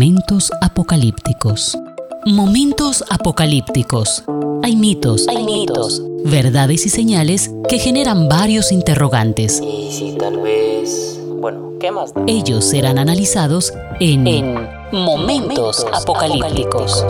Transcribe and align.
Momentos 0.00 0.50
apocalípticos. 0.62 1.76
Momentos 2.24 3.04
apocalípticos. 3.10 4.24
Hay 4.62 4.74
mitos, 4.74 5.28
hay 5.28 5.44
mitos, 5.44 6.02
verdades 6.24 6.86
y 6.86 6.88
señales 6.88 7.50
que 7.68 7.78
generan 7.78 8.26
varios 8.26 8.72
interrogantes. 8.72 9.60
Y 9.60 9.92
si 9.92 10.16
tal 10.16 10.40
vez... 10.40 11.20
Bueno, 11.38 11.74
¿qué 11.78 11.90
más? 11.90 12.14
Ellos 12.26 12.64
serán 12.64 12.98
analizados 12.98 13.74
en, 14.00 14.54
Momentos, 14.90 15.86
apocalípticos. 15.92 17.04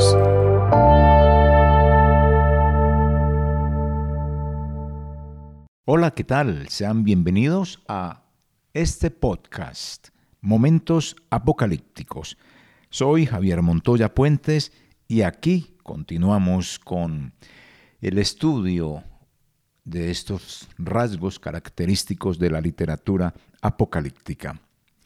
Hola, 5.85 6.11
¿qué 6.11 6.25
tal? 6.25 6.69
Sean 6.69 7.05
bienvenidos 7.05 7.79
a 7.87 8.25
este 8.75 9.13
podcast, 9.13 10.09
Momentos 10.41 11.15
Apocalípticos. 11.31 12.37
Soy 12.93 13.25
Javier 13.25 13.63
Montoya 13.63 14.13
Puentes 14.13 14.73
y 15.07 15.23
aquí 15.23 15.77
continuamos 15.85 16.81
con 16.81 17.33
el 18.01 18.19
estudio 18.19 19.05
de 19.85 20.11
estos 20.11 20.67
rasgos 20.77 21.39
característicos 21.39 22.41
de 22.41 22.51
la 22.51 22.61
literatura 22.61 23.33
apocalíptica. 23.63 24.61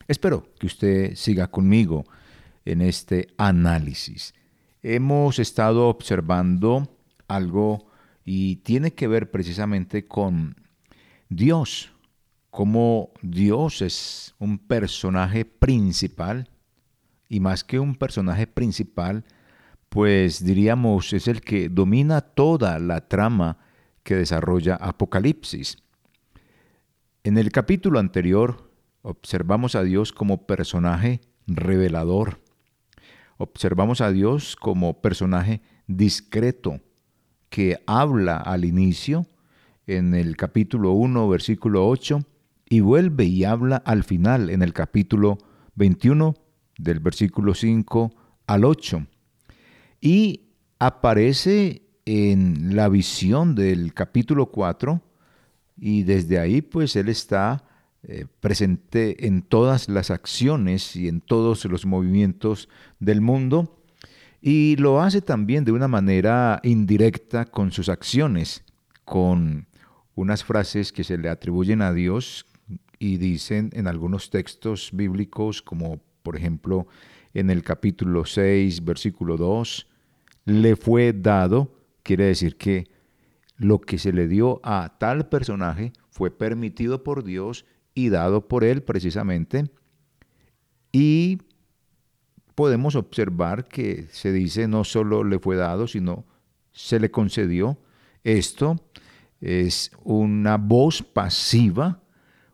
Espero 0.09 0.49
que 0.59 0.65
usted 0.65 1.15
siga 1.15 1.49
conmigo 1.49 2.07
en 2.65 2.81
este 2.81 3.35
análisis. 3.37 4.33
Hemos 4.83 5.39
estado 5.39 5.89
observando 5.89 6.89
algo 7.29 7.91
y 8.25 8.57
tiene 8.57 8.95
que 8.95 9.09
ver 9.09 9.31
precisamente 9.31 10.07
con 10.07 10.57
Dios, 11.29 11.93
como 12.49 13.11
Dios 13.21 13.83
es 13.83 14.35
un 14.39 14.57
personaje 14.57 15.45
principal, 15.45 16.49
y 17.29 17.41
más 17.41 17.65
que 17.65 17.79
un 17.79 17.95
personaje 17.95 18.47
principal, 18.47 19.25
pues 19.89 20.45
diríamos 20.45 21.13
es 21.13 21.29
el 21.29 21.41
que 21.41 21.69
domina 21.69 22.21
toda 22.21 22.79
la 22.79 23.09
trama 23.09 23.59
que 24.03 24.17
desarrolla 24.17 24.77
Apocalipsis. 24.77 25.79
En 27.23 27.39
el 27.39 27.53
capítulo 27.53 27.99
anterior 27.99 28.71
observamos 29.03 29.75
a 29.75 29.83
Dios 29.83 30.13
como 30.13 30.47
personaje 30.47 31.21
revelador. 31.47 32.41
Observamos 33.37 34.01
a 34.01 34.11
Dios 34.11 34.57
como 34.57 35.01
personaje 35.01 35.63
discreto 35.87 36.81
que 37.49 37.79
habla 37.87 38.37
al 38.37 38.65
inicio 38.65 39.27
en 39.87 40.15
el 40.15 40.37
capítulo 40.37 40.93
1, 40.93 41.29
versículo 41.29 41.87
8, 41.89 42.21
y 42.69 42.81
vuelve 42.81 43.25
y 43.25 43.45
habla 43.45 43.77
al 43.77 44.03
final 44.05 44.51
en 44.51 44.63
el 44.63 44.73
capítulo 44.73 45.39
21, 45.75 46.35
del 46.79 47.01
versículo 47.01 47.55
5 47.55 48.13
al 48.47 48.65
8. 48.65 49.07
Y 50.01 50.43
aparece 50.79 51.83
en 52.05 52.77
la 52.77 52.89
visión 52.89 53.55
del 53.55 53.95
capítulo 53.95 54.47
4, 54.47 55.01
y 55.77 56.03
desde 56.03 56.39
ahí 56.39 56.63
pues 56.63 56.97
él 56.97 57.09
está 57.09 57.65
eh, 58.03 58.27
presente 58.41 59.27
en 59.27 59.43
todas 59.43 59.89
las 59.89 60.11
acciones 60.11 60.95
y 60.95 61.09
en 61.09 61.21
todos 61.21 61.65
los 61.65 61.87
movimientos 61.87 62.69
del 63.01 63.21
mundo, 63.21 63.81
y 64.41 64.77
lo 64.77 65.01
hace 65.01 65.23
también 65.23 65.65
de 65.65 65.73
una 65.73 65.89
manera 65.89 66.61
indirecta 66.63 67.47
con 67.47 67.73
sus 67.73 67.89
acciones, 67.89 68.63
con 69.07 69.67
unas 70.15 70.45
frases 70.45 70.93
que 70.93 71.03
se 71.03 71.17
le 71.17 71.31
atribuyen 71.31 71.81
a 71.81 71.93
Dios 71.93 72.47
y 72.99 73.17
dicen 73.17 73.71
en 73.73 73.87
algunos 73.87 74.31
textos 74.31 74.91
bíblicos, 74.93 75.63
como 75.63 76.01
por 76.25 76.37
ejemplo 76.37 76.89
en 77.35 77.51
el 77.51 77.63
capítulo 77.63 78.25
6, 78.25 78.83
versículo 78.85 79.37
2, 79.37 79.87
le 80.47 80.75
fue 80.75 81.13
dado, 81.13 81.77
quiere 82.03 82.25
decir 82.25 82.57
que 82.57 82.89
lo 83.57 83.81
que 83.81 83.99
se 83.99 84.13
le 84.13 84.27
dio 84.27 84.61
a 84.65 84.97
tal 84.99 85.29
personaje 85.29 85.93
fue 86.11 86.31
permitido 86.31 87.05
por 87.05 87.25
Dios 87.25 87.67
y 87.95 88.09
dado 88.09 88.49
por 88.49 88.65
él 88.65 88.83
precisamente. 88.83 89.71
Y 90.93 91.43
podemos 92.55 92.97
observar 92.97 93.69
que 93.69 94.07
se 94.11 94.33
dice 94.33 94.67
no 94.67 94.85
solo 94.85 95.25
le 95.25 95.39
fue 95.39 95.57
dado, 95.57 95.87
sino 95.87 96.25
se 96.73 96.99
le 97.01 97.11
concedió. 97.11 97.79
Esto 98.23 98.81
es 99.41 99.91
una 100.03 100.57
voz 100.57 101.03
pasiva, 101.03 102.01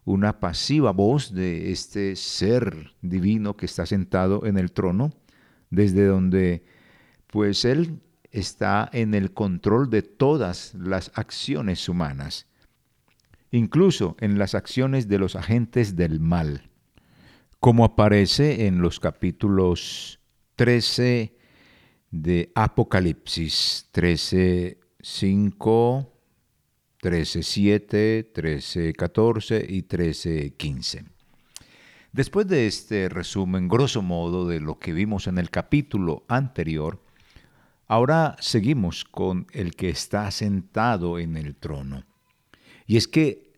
una 0.05 0.41
pasiva 0.41 0.93
voz 0.93 1.33
de 1.33 1.71
este 1.73 2.17
ser 2.17 2.93
divino 3.03 3.57
que 3.57 3.67
está 3.67 3.87
sentado 3.87 4.47
en 4.47 4.59
el 4.59 4.73
trono, 4.73 5.13
desde 5.71 6.07
donde 6.07 6.65
pues 7.27 7.65
él 7.65 8.01
está 8.33 8.89
en 8.93 9.15
el 9.15 9.33
control 9.33 9.91
de 9.91 10.03
todas 10.03 10.75
las 10.75 11.13
acciones 11.15 11.89
humanas, 11.89 12.47
incluso 13.51 14.17
en 14.21 14.39
las 14.39 14.55
acciones 14.55 15.09
de 15.09 15.19
los 15.19 15.37
agentes 15.37 15.97
del 15.97 16.21
mal, 16.21 16.71
como 17.59 17.85
aparece 17.85 18.67
en 18.67 18.81
los 18.81 19.01
capítulos 19.01 20.21
13 20.57 21.37
de 22.11 22.53
Apocalipsis, 22.55 23.89
13, 23.93 24.81
5, 25.01 26.20
13.7, 27.03 28.33
13.14 28.33 29.65
y 29.69 29.83
13.15. 29.83 31.05
Después 32.13 32.47
de 32.49 32.67
este 32.67 33.09
resumen, 33.09 33.69
grosso 33.69 34.03
modo, 34.03 34.49
de 34.49 34.61
lo 34.61 34.79
que 34.79 34.93
vimos 34.93 35.27
en 35.27 35.39
el 35.39 35.49
capítulo 35.49 36.25
anterior, 36.29 37.01
ahora 37.87 38.37
seguimos 38.41 39.05
con 39.05 39.47
el 39.53 39.77
que 39.77 39.91
está 39.91 40.31
sentado 40.31 41.19
en 41.19 41.37
el 41.37 41.55
trono. 41.55 42.05
Y 42.87 42.97
es 42.97 43.07
que 43.07 43.53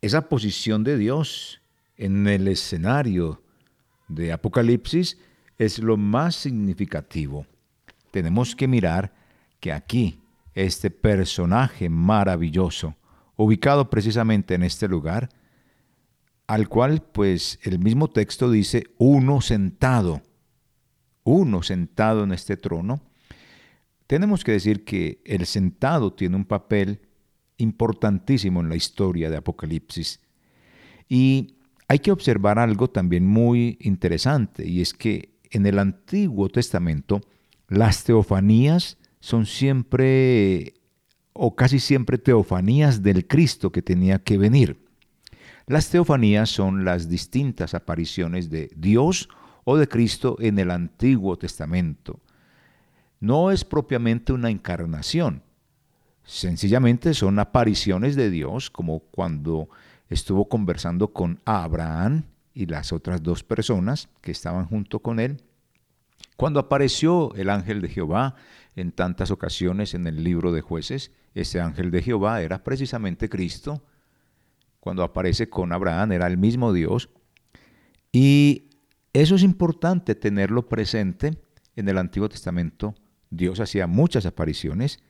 esa 0.00 0.28
posición 0.28 0.84
de 0.84 0.96
Dios 0.96 1.60
en 1.96 2.26
el 2.26 2.48
escenario 2.48 3.42
de 4.08 4.32
Apocalipsis 4.32 5.18
es 5.58 5.78
lo 5.78 5.96
más 5.96 6.36
significativo. 6.36 7.46
Tenemos 8.10 8.56
que 8.56 8.66
mirar 8.66 9.12
que 9.60 9.72
aquí 9.72 10.20
este 10.64 10.90
personaje 10.90 11.88
maravilloso, 11.88 12.96
ubicado 13.36 13.90
precisamente 13.90 14.54
en 14.54 14.62
este 14.62 14.88
lugar, 14.88 15.28
al 16.46 16.68
cual 16.68 17.02
pues 17.02 17.58
el 17.62 17.78
mismo 17.78 18.08
texto 18.08 18.50
dice 18.50 18.84
uno 18.98 19.40
sentado, 19.40 20.22
uno 21.24 21.62
sentado 21.62 22.24
en 22.24 22.32
este 22.32 22.56
trono, 22.56 23.00
tenemos 24.06 24.42
que 24.42 24.52
decir 24.52 24.84
que 24.84 25.20
el 25.24 25.46
sentado 25.46 26.12
tiene 26.12 26.36
un 26.36 26.44
papel 26.44 27.02
importantísimo 27.58 28.60
en 28.60 28.68
la 28.68 28.76
historia 28.76 29.28
de 29.30 29.36
Apocalipsis. 29.36 30.20
Y 31.08 31.56
hay 31.88 31.98
que 31.98 32.12
observar 32.12 32.58
algo 32.58 32.88
también 32.88 33.26
muy 33.26 33.78
interesante, 33.80 34.66
y 34.66 34.80
es 34.80 34.92
que 34.94 35.38
en 35.50 35.66
el 35.66 35.78
Antiguo 35.78 36.48
Testamento 36.48 37.20
las 37.68 38.04
teofanías 38.04 38.97
son 39.20 39.46
siempre 39.46 40.74
o 41.32 41.54
casi 41.54 41.78
siempre 41.78 42.18
teofanías 42.18 43.02
del 43.02 43.26
Cristo 43.26 43.70
que 43.70 43.82
tenía 43.82 44.18
que 44.18 44.38
venir. 44.38 44.84
Las 45.66 45.90
teofanías 45.90 46.50
son 46.50 46.84
las 46.84 47.08
distintas 47.08 47.74
apariciones 47.74 48.50
de 48.50 48.70
Dios 48.74 49.28
o 49.64 49.76
de 49.76 49.86
Cristo 49.86 50.36
en 50.40 50.58
el 50.58 50.70
Antiguo 50.70 51.36
Testamento. 51.36 52.20
No 53.20 53.50
es 53.50 53.64
propiamente 53.64 54.32
una 54.32 54.50
encarnación, 54.50 55.42
sencillamente 56.24 57.14
son 57.14 57.38
apariciones 57.38 58.14
de 58.14 58.30
Dios, 58.30 58.70
como 58.70 59.00
cuando 59.00 59.68
estuvo 60.08 60.48
conversando 60.48 61.12
con 61.12 61.40
Abraham 61.44 62.24
y 62.54 62.66
las 62.66 62.92
otras 62.92 63.22
dos 63.22 63.42
personas 63.42 64.08
que 64.20 64.30
estaban 64.30 64.66
junto 64.66 65.00
con 65.00 65.20
él. 65.20 65.42
Cuando 66.38 66.60
apareció 66.60 67.34
el 67.34 67.50
ángel 67.50 67.80
de 67.80 67.88
Jehová 67.88 68.36
en 68.76 68.92
tantas 68.92 69.32
ocasiones 69.32 69.92
en 69.94 70.06
el 70.06 70.22
libro 70.22 70.52
de 70.52 70.60
jueces, 70.60 71.10
ese 71.34 71.60
ángel 71.60 71.90
de 71.90 72.00
Jehová 72.00 72.42
era 72.42 72.62
precisamente 72.62 73.28
Cristo. 73.28 73.82
Cuando 74.78 75.02
aparece 75.02 75.50
con 75.50 75.72
Abraham 75.72 76.12
era 76.12 76.28
el 76.28 76.38
mismo 76.38 76.72
Dios. 76.72 77.08
Y 78.12 78.70
eso 79.12 79.34
es 79.34 79.42
importante 79.42 80.14
tenerlo 80.14 80.68
presente. 80.68 81.42
En 81.74 81.88
el 81.88 81.98
Antiguo 81.98 82.28
Testamento 82.28 82.94
Dios 83.30 83.58
hacía 83.58 83.88
muchas 83.88 84.24
apariciones. 84.24 85.02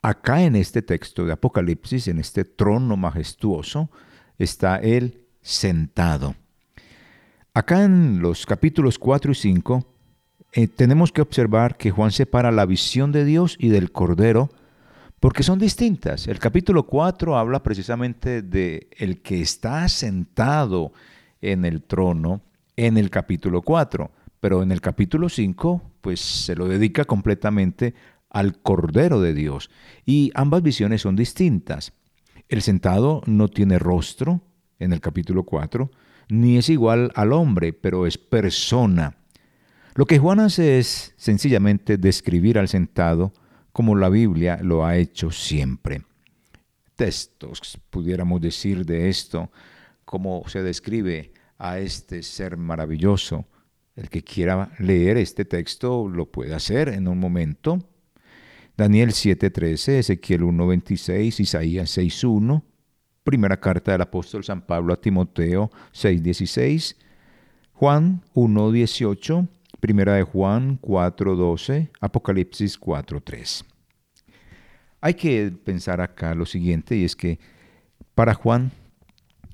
Acá 0.00 0.44
en 0.44 0.56
este 0.56 0.80
texto 0.80 1.26
de 1.26 1.32
Apocalipsis, 1.32 2.08
en 2.08 2.18
este 2.18 2.46
trono 2.46 2.96
majestuoso, 2.96 3.90
está 4.38 4.76
Él 4.76 5.26
sentado. 5.42 6.36
Acá 7.52 7.84
en 7.84 8.22
los 8.22 8.46
capítulos 8.46 8.98
4 8.98 9.32
y 9.32 9.34
5 9.34 9.90
eh, 10.52 10.68
tenemos 10.68 11.12
que 11.12 11.22
observar 11.22 11.76
que 11.76 11.90
Juan 11.90 12.10
separa 12.10 12.50
la 12.50 12.66
visión 12.66 13.12
de 13.12 13.24
Dios 13.24 13.56
y 13.58 13.68
del 13.68 13.92
Cordero 13.92 14.50
porque 15.20 15.42
son 15.42 15.58
distintas. 15.58 16.26
El 16.28 16.38
capítulo 16.38 16.86
4 16.86 17.36
habla 17.36 17.62
precisamente 17.62 18.42
de 18.42 18.88
el 18.96 19.20
que 19.20 19.40
está 19.42 19.86
sentado 19.88 20.92
en 21.40 21.64
el 21.64 21.82
trono 21.82 22.42
en 22.76 22.96
el 22.96 23.10
capítulo 23.10 23.60
4, 23.60 24.10
pero 24.40 24.62
en 24.62 24.72
el 24.72 24.80
capítulo 24.80 25.28
5 25.28 25.82
pues 26.00 26.20
se 26.20 26.56
lo 26.56 26.66
dedica 26.66 27.04
completamente 27.04 27.94
al 28.30 28.58
Cordero 28.62 29.20
de 29.20 29.34
Dios. 29.34 29.70
Y 30.06 30.30
ambas 30.34 30.62
visiones 30.62 31.02
son 31.02 31.14
distintas. 31.14 31.92
El 32.48 32.62
sentado 32.62 33.20
no 33.26 33.48
tiene 33.48 33.78
rostro 33.78 34.40
en 34.78 34.94
el 34.94 35.00
capítulo 35.00 35.42
4, 35.42 35.90
ni 36.30 36.56
es 36.56 36.70
igual 36.70 37.12
al 37.14 37.34
hombre, 37.34 37.74
pero 37.74 38.06
es 38.06 38.16
persona. 38.16 39.19
Lo 39.94 40.06
que 40.06 40.18
Juan 40.18 40.40
hace 40.40 40.78
es 40.78 41.14
sencillamente 41.16 41.98
describir 41.98 42.58
al 42.58 42.68
sentado 42.68 43.32
como 43.72 43.96
la 43.96 44.08
Biblia 44.08 44.58
lo 44.62 44.84
ha 44.84 44.96
hecho 44.96 45.30
siempre. 45.30 46.02
Textos, 46.94 47.78
pudiéramos 47.90 48.40
decir 48.40 48.84
de 48.84 49.08
esto, 49.08 49.50
como 50.04 50.44
se 50.48 50.62
describe 50.62 51.32
a 51.58 51.78
este 51.78 52.22
ser 52.22 52.56
maravilloso. 52.56 53.46
El 53.96 54.08
que 54.08 54.22
quiera 54.22 54.72
leer 54.78 55.16
este 55.16 55.44
texto 55.44 56.08
lo 56.08 56.26
puede 56.30 56.54
hacer 56.54 56.88
en 56.88 57.08
un 57.08 57.18
momento. 57.18 57.78
Daniel 58.76 59.10
7:13, 59.10 59.98
Ezequiel 59.98 60.42
1:26, 60.42 61.40
Isaías 61.40 61.90
6:1, 61.90 62.62
primera 63.24 63.58
carta 63.58 63.92
del 63.92 64.02
apóstol 64.02 64.44
San 64.44 64.62
Pablo 64.62 64.94
a 64.94 65.00
Timoteo 65.00 65.70
6:16, 65.92 66.96
Juan 67.72 68.22
1:18, 68.34 69.48
primera 69.80 70.14
de 70.14 70.22
Juan 70.22 70.78
4:12, 70.80 71.90
Apocalipsis 72.00 72.78
4:3. 72.78 73.64
Hay 75.00 75.14
que 75.14 75.50
pensar 75.64 76.00
acá 76.00 76.34
lo 76.34 76.46
siguiente 76.46 76.96
y 76.96 77.04
es 77.04 77.16
que 77.16 77.38
para 78.14 78.34
Juan 78.34 78.70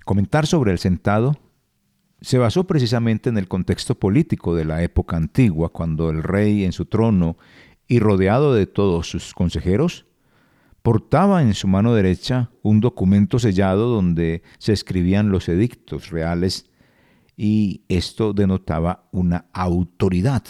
comentar 0.04 0.46
sobre 0.46 0.72
el 0.72 0.78
sentado 0.78 1.36
se 2.20 2.38
basó 2.38 2.64
precisamente 2.66 3.28
en 3.28 3.38
el 3.38 3.46
contexto 3.46 3.94
político 3.94 4.54
de 4.56 4.64
la 4.64 4.82
época 4.82 5.16
antigua, 5.16 5.68
cuando 5.68 6.10
el 6.10 6.22
rey 6.22 6.64
en 6.64 6.72
su 6.72 6.86
trono 6.86 7.36
y 7.86 8.00
rodeado 8.00 8.54
de 8.54 8.66
todos 8.66 9.08
sus 9.08 9.34
consejeros, 9.34 10.06
portaba 10.82 11.42
en 11.42 11.54
su 11.54 11.68
mano 11.68 11.94
derecha 11.94 12.50
un 12.62 12.80
documento 12.80 13.38
sellado 13.38 13.88
donde 13.88 14.42
se 14.58 14.72
escribían 14.72 15.30
los 15.30 15.48
edictos 15.48 16.10
reales 16.10 16.70
y 17.36 17.84
esto 17.88 18.32
denotaba 18.32 19.08
una 19.12 19.46
autoridad. 19.52 20.42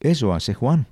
Eso 0.00 0.32
hace 0.32 0.54
Juan. 0.54 0.86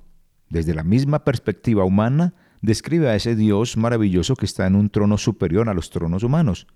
Desde 0.49 0.75
la 0.75 0.83
misma 0.83 1.23
perspectiva 1.23 1.85
humana, 1.85 2.33
describe 2.61 3.09
a 3.09 3.15
ese 3.15 3.35
Dios 3.35 3.77
maravilloso 3.77 4.35
que 4.35 4.45
está 4.45 4.67
en 4.67 4.75
un 4.75 4.89
trono 4.89 5.17
superior 5.17 5.69
a 5.69 5.73
los 5.73 5.89
tronos 5.89 6.23
humanos. 6.23 6.67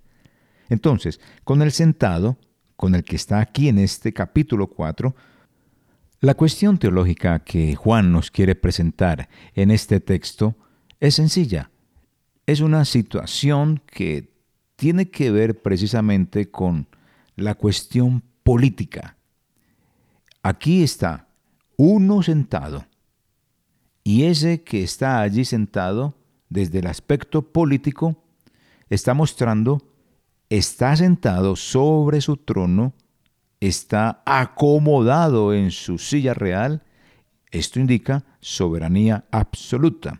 Entonces, 0.69 1.19
con 1.43 1.61
el 1.61 1.71
sentado, 1.71 2.37
con 2.75 2.95
el 2.95 3.03
que 3.03 3.15
está 3.15 3.39
aquí 3.39 3.69
en 3.69 3.79
este 3.79 4.13
capítulo 4.13 4.67
4, 4.67 5.15
la 6.19 6.33
cuestión 6.33 6.77
teológica 6.77 7.39
que 7.39 7.75
Juan 7.75 8.11
nos 8.11 8.31
quiere 8.31 8.55
presentar 8.55 9.29
en 9.53 9.71
este 9.71 9.99
texto 9.99 10.55
es 10.99 11.15
sencilla. 11.15 11.69
Es 12.45 12.59
una 12.61 12.85
situación 12.85 13.81
que 13.85 14.33
tiene 14.75 15.09
que 15.09 15.31
ver 15.31 15.61
precisamente 15.61 16.49
con 16.49 16.87
la 17.37 17.55
cuestión 17.55 18.23
política. 18.43 19.15
Aquí 20.43 20.83
está 20.83 21.29
uno 21.77 22.21
sentado 22.21 22.85
y 24.03 24.23
ese 24.23 24.63
que 24.63 24.83
está 24.83 25.21
allí 25.21 25.45
sentado 25.45 26.17
desde 26.49 26.79
el 26.79 26.87
aspecto 26.87 27.53
político 27.53 28.21
está 28.89 29.13
mostrando 29.13 29.87
está 30.49 30.95
sentado 30.95 31.55
sobre 31.55 32.21
su 32.21 32.37
trono, 32.37 32.93
está 33.59 34.21
acomodado 34.25 35.53
en 35.53 35.71
su 35.71 35.97
silla 35.97 36.33
real, 36.33 36.83
esto 37.51 37.79
indica 37.79 38.25
soberanía 38.39 39.25
absoluta, 39.31 40.17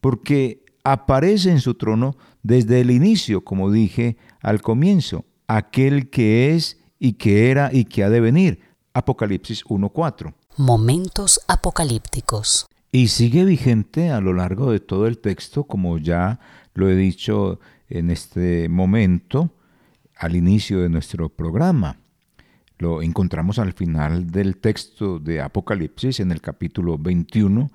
porque 0.00 0.64
aparece 0.82 1.50
en 1.50 1.60
su 1.60 1.74
trono 1.74 2.16
desde 2.42 2.80
el 2.80 2.90
inicio, 2.90 3.44
como 3.44 3.70
dije 3.70 4.16
al 4.40 4.60
comienzo, 4.60 5.24
aquel 5.46 6.10
que 6.10 6.54
es 6.54 6.80
y 6.98 7.14
que 7.14 7.50
era 7.50 7.70
y 7.72 7.84
que 7.84 8.04
ha 8.04 8.10
de 8.10 8.20
venir. 8.20 8.60
Apocalipsis 8.92 9.64
1.4. 9.64 10.32
Momentos 10.56 11.40
apocalípticos. 11.48 12.66
Y 12.92 13.08
sigue 13.08 13.44
vigente 13.44 14.10
a 14.10 14.20
lo 14.20 14.32
largo 14.32 14.70
de 14.70 14.78
todo 14.78 15.06
el 15.06 15.18
texto, 15.18 15.64
como 15.64 15.98
ya 15.98 16.38
lo 16.74 16.88
he 16.88 16.94
dicho 16.94 17.58
en 17.88 18.10
este 18.10 18.68
momento 18.68 19.50
al 20.16 20.36
inicio 20.36 20.80
de 20.80 20.88
nuestro 20.88 21.28
programa. 21.28 21.98
Lo 22.78 23.02
encontramos 23.02 23.58
al 23.58 23.72
final 23.72 24.30
del 24.30 24.58
texto 24.58 25.18
de 25.18 25.40
Apocalipsis 25.40 26.20
en 26.20 26.32
el 26.32 26.40
capítulo 26.40 26.98
21, 26.98 27.70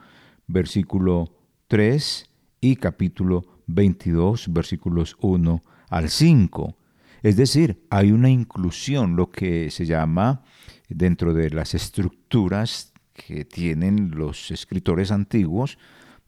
versículo 0.47 1.31
3 1.67 2.29
y 2.61 2.75
capítulo 2.75 3.45
22, 3.67 4.51
versículos 4.51 5.17
1 5.21 5.63
al 5.89 6.09
5. 6.09 6.75
Es 7.21 7.35
decir, 7.35 7.85
hay 7.89 8.11
una 8.11 8.29
inclusión, 8.29 9.15
lo 9.15 9.29
que 9.29 9.71
se 9.71 9.85
llama 9.85 10.43
dentro 10.87 11.33
de 11.33 11.49
las 11.49 11.73
estructuras 11.73 12.93
que 13.13 13.45
tienen 13.45 14.11
los 14.11 14.51
escritores 14.51 15.11
antiguos 15.11 15.77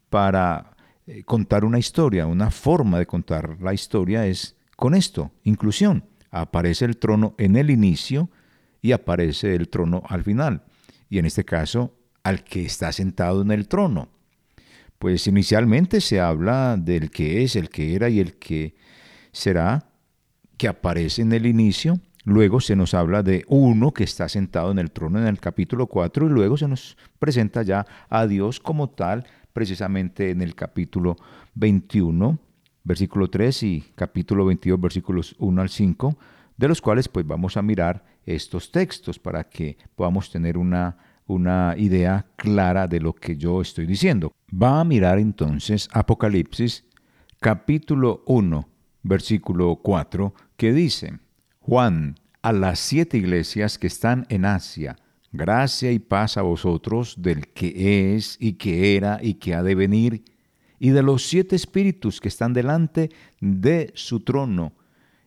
para 0.10 0.76
eh, 1.08 1.24
contar 1.24 1.66
una 1.66 1.80
historia, 1.80 2.28
una 2.28 2.52
forma 2.52 3.00
de 3.00 3.06
contar 3.06 3.58
la 3.62 3.74
historia 3.74 4.26
es 4.26 4.56
con 4.76 4.94
esto, 4.94 5.32
inclusión. 5.44 6.06
Aparece 6.32 6.86
el 6.86 6.98
trono 6.98 7.36
en 7.38 7.56
el 7.56 7.70
inicio 7.70 8.30
y 8.82 8.92
aparece 8.94 9.56
el 9.56 9.70
trono 9.70 10.04
al 10.08 10.24
final. 10.24 10.64
Y 11.10 11.20
en 11.20 11.26
este 11.26 11.46
caso, 11.46 11.96
al 12.24 12.44
que 12.44 12.66
está 12.66 12.92
sentado 12.92 13.42
en 13.42 13.52
el 13.52 13.68
trono. 13.68 14.10
Pues 15.00 15.28
inicialmente 15.28 16.02
se 16.02 16.20
habla 16.20 16.78
del 16.78 17.10
que 17.10 17.44
es, 17.44 17.56
el 17.56 17.70
que 17.70 17.96
era 17.96 18.10
y 18.10 18.20
el 18.20 18.36
que 18.36 18.76
será, 19.32 19.91
que 20.62 20.68
aparece 20.68 21.24
en 21.24 21.34
el 21.34 21.48
inicio. 21.48 22.00
Luego 22.24 22.62
se 22.62 22.76
nos 22.76 22.94
habla 22.94 23.24
de 23.24 23.44
uno 23.48 23.94
que 23.94 24.04
está 24.04 24.30
sentado 24.30 24.70
en 24.70 24.78
el 24.78 24.92
trono 24.92 25.18
en 25.18 25.26
el 25.26 25.40
capítulo 25.40 25.88
4 25.88 26.28
y 26.28 26.30
luego 26.30 26.56
se 26.56 26.68
nos 26.68 26.98
presenta 27.18 27.64
ya 27.64 27.88
a 28.10 28.28
Dios 28.28 28.60
como 28.60 28.92
tal 28.92 29.26
precisamente 29.54 30.30
en 30.30 30.40
el 30.44 30.54
capítulo 30.54 31.16
21, 31.56 32.38
versículo 32.84 33.28
3 33.28 33.64
y 33.64 33.86
capítulo 33.96 34.46
22, 34.46 34.80
versículos 34.80 35.36
1 35.40 35.62
al 35.64 35.70
5, 35.70 36.16
de 36.58 36.68
los 36.68 36.80
cuales 36.80 37.08
pues 37.08 37.26
vamos 37.26 37.58
a 37.58 37.64
mirar 37.64 38.06
estos 38.24 38.72
textos 38.72 39.18
para 39.18 39.46
que 39.46 39.80
podamos 39.96 40.30
tener 40.30 40.60
una, 40.60 40.96
una 41.26 41.74
idea 41.76 42.28
clara 42.36 42.88
de 42.88 43.00
lo 43.00 43.14
que 43.14 43.36
yo 43.36 43.62
estoy 43.62 43.88
diciendo. 43.88 44.32
Va 44.54 44.80
a 44.80 44.84
mirar 44.84 45.18
entonces 45.18 45.90
Apocalipsis 45.92 46.86
capítulo 47.40 48.22
1, 48.28 48.70
versículo 49.04 49.78
4, 49.78 50.34
que 50.58 50.74
dice, 50.74 51.20
Juan, 51.60 52.16
a 52.42 52.52
las 52.54 52.80
siete 52.80 53.18
iglesias 53.18 53.78
que 53.78 53.88
están 53.88 54.26
en 54.30 54.46
Asia, 54.46 54.98
Gracia 55.34 55.94
y 55.94 56.00
paz 56.00 56.36
a 56.36 56.42
vosotros 56.42 57.16
del 57.18 57.48
que 57.48 58.16
es 58.16 58.36
y 58.38 58.54
que 58.54 58.98
era 58.98 59.20
y 59.22 59.36
que 59.36 59.56
ha 59.56 59.64
de 59.64 59.76
venir, 59.76 60.26
y 60.78 60.90
de 60.90 61.04
los 61.04 61.26
siete 61.26 61.56
espíritus 61.56 62.20
que 62.20 62.28
están 62.28 62.52
delante 62.54 63.12
de 63.40 63.92
su 63.96 64.22
trono, 64.22 64.74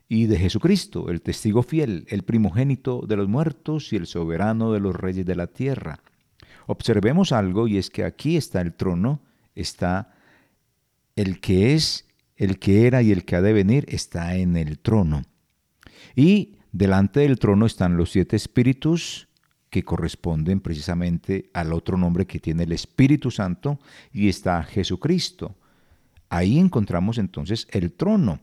y 0.09 0.27
de 0.27 0.39
Jesucristo, 0.39 1.11
el 1.11 1.23
testigo 1.23 1.63
fiel, 1.63 2.07
el 2.09 2.23
primogénito 2.23 3.05
de 3.07 3.17
los 3.17 3.29
muertos 3.29 3.93
y 3.93 3.97
el 3.97 4.07
soberano 4.07 4.73
de 4.73 4.81
los 4.81 4.95
reyes 4.95 5.25
de 5.25 5.35
la 5.35 5.47
tierra. 5.47 6.01
Observemos 6.67 7.33
algo 7.33 7.67
y 7.67 7.79
es 7.79 7.91
que 7.91 8.05
aquí 8.05 8.37
está 8.37 8.61
el 8.61 8.75
trono, 8.75 9.23
está 9.55 10.15
el 11.17 11.41
que 11.41 11.75
es, 11.75 12.07
el 12.37 12.59
que 12.59 12.87
era 12.87 13.03
y 13.03 13.13
el 13.13 13.25
que 13.25 13.37
ha 13.37 13.43
de 13.43 13.53
venir, 13.53 13.85
está 13.89 14.37
en 14.37 14.57
el 14.57 14.79
trono. 14.79 15.23
Y 16.17 16.57
delante 16.73 17.21
del 17.21 17.39
trono 17.39 17.67
están 17.67 17.97
los 17.97 18.11
siete 18.11 18.37
espíritus, 18.37 19.29
que 19.75 19.83
corresponden 19.83 20.61
precisamente 20.61 21.51
al 21.53 21.73
otro 21.73 21.99
nombre 21.99 22.27
que 22.27 22.39
tiene 22.39 22.63
el 22.63 22.71
Espíritu 22.71 23.33
Santo 23.33 23.81
y 24.13 24.29
está 24.29 24.63
Jesucristo. 24.63 25.57
Ahí 26.29 26.61
encontramos 26.61 27.19
entonces 27.19 27.67
el 27.73 27.93
trono 27.93 28.39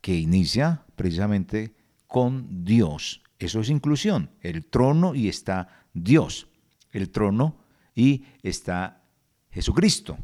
que 0.00 0.16
inicia 0.16 0.86
precisamente 0.96 1.74
con 2.06 2.64
Dios. 2.64 3.22
Eso 3.38 3.60
es 3.60 3.68
inclusión. 3.68 4.30
El 4.40 4.64
trono 4.64 5.14
y 5.14 5.28
está 5.28 5.84
Dios. 5.92 6.48
El 6.90 7.10
trono 7.10 7.58
y 7.94 8.24
está 8.42 9.02
Jesucristo. 9.50 10.16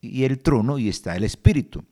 Y 0.00 0.24
el 0.24 0.38
trono 0.38 0.78
y 0.78 0.88
está 0.88 1.16
el 1.16 1.24
Espíritu. 1.24 1.84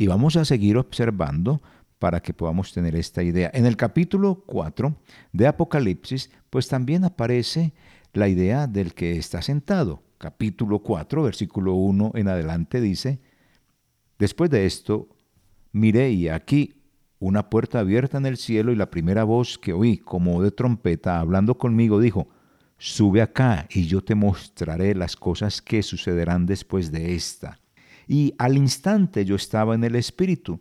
Y 0.00 0.06
vamos 0.06 0.34
a 0.36 0.46
seguir 0.46 0.78
observando 0.78 1.60
para 1.98 2.20
que 2.20 2.32
podamos 2.32 2.72
tener 2.72 2.96
esta 2.96 3.22
idea. 3.22 3.50
En 3.52 3.66
el 3.66 3.76
capítulo 3.76 4.44
4 4.46 4.96
de 5.30 5.46
Apocalipsis, 5.46 6.30
pues 6.48 6.68
también 6.68 7.04
aparece 7.04 7.74
la 8.14 8.26
idea 8.26 8.66
del 8.66 8.94
que 8.94 9.18
está 9.18 9.42
sentado. 9.42 10.02
Capítulo 10.16 10.78
4, 10.78 11.24
versículo 11.24 11.74
1 11.74 12.12
en 12.14 12.28
adelante 12.28 12.80
dice, 12.80 13.20
Después 14.18 14.48
de 14.48 14.64
esto, 14.64 15.06
miré 15.70 16.12
y 16.12 16.28
aquí 16.28 16.80
una 17.18 17.50
puerta 17.50 17.80
abierta 17.80 18.16
en 18.16 18.24
el 18.24 18.38
cielo 18.38 18.72
y 18.72 18.76
la 18.76 18.90
primera 18.90 19.24
voz 19.24 19.58
que 19.58 19.74
oí 19.74 19.98
como 19.98 20.42
de 20.42 20.50
trompeta 20.50 21.20
hablando 21.20 21.58
conmigo 21.58 22.00
dijo, 22.00 22.26
sube 22.78 23.20
acá 23.20 23.66
y 23.68 23.84
yo 23.84 24.02
te 24.02 24.14
mostraré 24.14 24.94
las 24.94 25.14
cosas 25.14 25.60
que 25.60 25.82
sucederán 25.82 26.46
después 26.46 26.90
de 26.90 27.14
esta. 27.14 27.60
Y 28.10 28.34
al 28.38 28.56
instante 28.56 29.24
yo 29.24 29.36
estaba 29.36 29.76
en 29.76 29.84
el 29.84 29.94
Espíritu, 29.94 30.58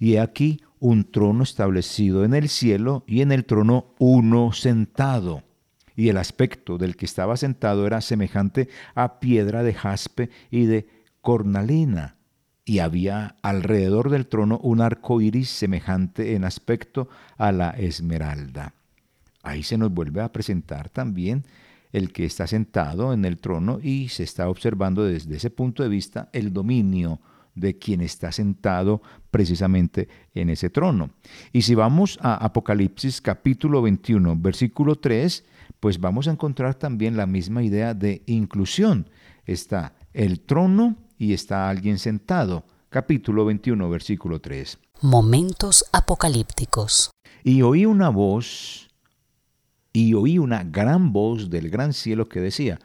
y 0.00 0.14
he 0.14 0.20
aquí 0.20 0.60
un 0.80 1.04
trono 1.04 1.44
establecido 1.44 2.24
en 2.24 2.34
el 2.34 2.48
cielo 2.48 3.04
y 3.06 3.20
en 3.20 3.30
el 3.30 3.44
trono 3.44 3.94
uno 4.00 4.50
sentado. 4.50 5.44
Y 5.94 6.08
el 6.08 6.16
aspecto 6.16 6.78
del 6.78 6.96
que 6.96 7.04
estaba 7.06 7.36
sentado 7.36 7.86
era 7.86 8.00
semejante 8.00 8.68
a 8.96 9.20
piedra 9.20 9.62
de 9.62 9.74
jaspe 9.74 10.30
y 10.50 10.64
de 10.64 10.88
cornalina. 11.20 12.16
Y 12.64 12.80
había 12.80 13.36
alrededor 13.42 14.10
del 14.10 14.26
trono 14.26 14.58
un 14.58 14.80
arco 14.80 15.20
iris 15.20 15.50
semejante 15.50 16.34
en 16.34 16.44
aspecto 16.44 17.08
a 17.38 17.52
la 17.52 17.70
esmeralda. 17.70 18.74
Ahí 19.44 19.62
se 19.62 19.78
nos 19.78 19.92
vuelve 19.92 20.20
a 20.20 20.32
presentar 20.32 20.88
también 20.88 21.44
el 21.92 22.12
que 22.12 22.24
está 22.24 22.46
sentado 22.46 23.12
en 23.12 23.24
el 23.24 23.38
trono 23.38 23.78
y 23.82 24.08
se 24.08 24.22
está 24.22 24.48
observando 24.48 25.04
desde 25.04 25.36
ese 25.36 25.50
punto 25.50 25.82
de 25.82 25.88
vista 25.88 26.28
el 26.32 26.52
dominio 26.52 27.20
de 27.54 27.78
quien 27.78 28.00
está 28.00 28.32
sentado 28.32 29.02
precisamente 29.30 30.08
en 30.34 30.50
ese 30.50 30.70
trono. 30.70 31.10
Y 31.52 31.62
si 31.62 31.74
vamos 31.74 32.18
a 32.22 32.34
Apocalipsis 32.34 33.20
capítulo 33.20 33.82
21, 33.82 34.36
versículo 34.38 34.96
3, 34.96 35.44
pues 35.80 36.00
vamos 36.00 36.28
a 36.28 36.32
encontrar 36.32 36.74
también 36.74 37.16
la 37.16 37.26
misma 37.26 37.62
idea 37.62 37.92
de 37.92 38.22
inclusión. 38.26 39.10
Está 39.44 39.94
el 40.12 40.40
trono 40.40 40.96
y 41.18 41.32
está 41.32 41.68
alguien 41.68 41.98
sentado. 41.98 42.64
Capítulo 42.88 43.44
21, 43.44 43.88
versículo 43.90 44.40
3. 44.40 44.78
Momentos 45.02 45.84
apocalípticos. 45.92 47.10
Y 47.42 47.62
oí 47.62 47.86
una 47.86 48.10
voz, 48.10 48.88
y 49.92 50.14
oí 50.14 50.38
una 50.38 50.64
gran 50.64 51.12
voz 51.12 51.50
del 51.50 51.68
gran 51.70 51.92
cielo 51.92 52.28
que 52.28 52.40
decía, 52.40 52.78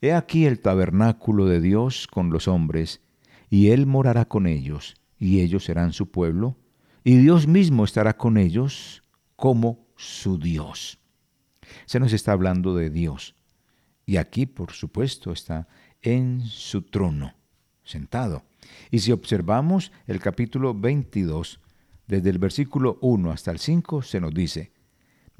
He 0.00 0.12
aquí 0.12 0.46
el 0.46 0.60
tabernáculo 0.60 1.46
de 1.46 1.60
Dios 1.60 2.06
con 2.06 2.30
los 2.30 2.48
hombres, 2.48 3.02
y 3.50 3.68
Él 3.68 3.86
morará 3.86 4.26
con 4.26 4.46
ellos, 4.46 4.94
y 5.18 5.40
ellos 5.40 5.64
serán 5.64 5.92
su 5.92 6.10
pueblo, 6.10 6.56
y 7.04 7.16
Dios 7.18 7.46
mismo 7.46 7.84
estará 7.84 8.16
con 8.16 8.38
ellos 8.38 9.04
como 9.36 9.86
su 9.96 10.38
Dios. 10.38 10.98
Se 11.86 12.00
nos 12.00 12.12
está 12.12 12.32
hablando 12.32 12.74
de 12.74 12.90
Dios, 12.90 13.34
y 14.06 14.16
aquí, 14.16 14.46
por 14.46 14.72
supuesto, 14.72 15.32
está 15.32 15.68
en 16.02 16.42
su 16.46 16.82
trono, 16.82 17.34
sentado. 17.84 18.42
Y 18.90 19.00
si 19.00 19.12
observamos 19.12 19.92
el 20.06 20.20
capítulo 20.20 20.74
22, 20.74 21.60
desde 22.06 22.30
el 22.30 22.38
versículo 22.38 22.98
1 23.02 23.30
hasta 23.30 23.50
el 23.50 23.58
5, 23.58 24.02
se 24.02 24.20
nos 24.20 24.34
dice, 24.34 24.72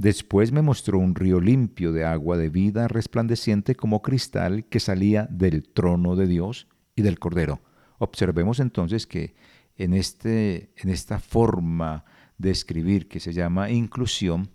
Después 0.00 0.50
me 0.50 0.62
mostró 0.62 0.98
un 0.98 1.14
río 1.14 1.42
limpio 1.42 1.92
de 1.92 2.06
agua 2.06 2.38
de 2.38 2.48
vida 2.48 2.88
resplandeciente 2.88 3.74
como 3.74 4.00
cristal 4.00 4.64
que 4.64 4.80
salía 4.80 5.28
del 5.30 5.68
trono 5.68 6.16
de 6.16 6.26
Dios 6.26 6.68
y 6.96 7.02
del 7.02 7.18
Cordero 7.18 7.60
Observemos 7.98 8.60
entonces 8.60 9.06
que 9.06 9.34
en, 9.76 9.92
este, 9.92 10.72
en 10.76 10.88
esta 10.88 11.18
forma 11.18 12.06
de 12.38 12.50
escribir 12.50 13.08
que 13.08 13.20
se 13.20 13.34
llama 13.34 13.68
inclusión, 13.68 14.48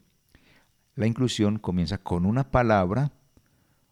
la 0.95 1.05
inclusión 1.05 1.59
comienza 1.59 1.99
con 1.99 2.25
una 2.25 2.49
palabra 2.49 3.11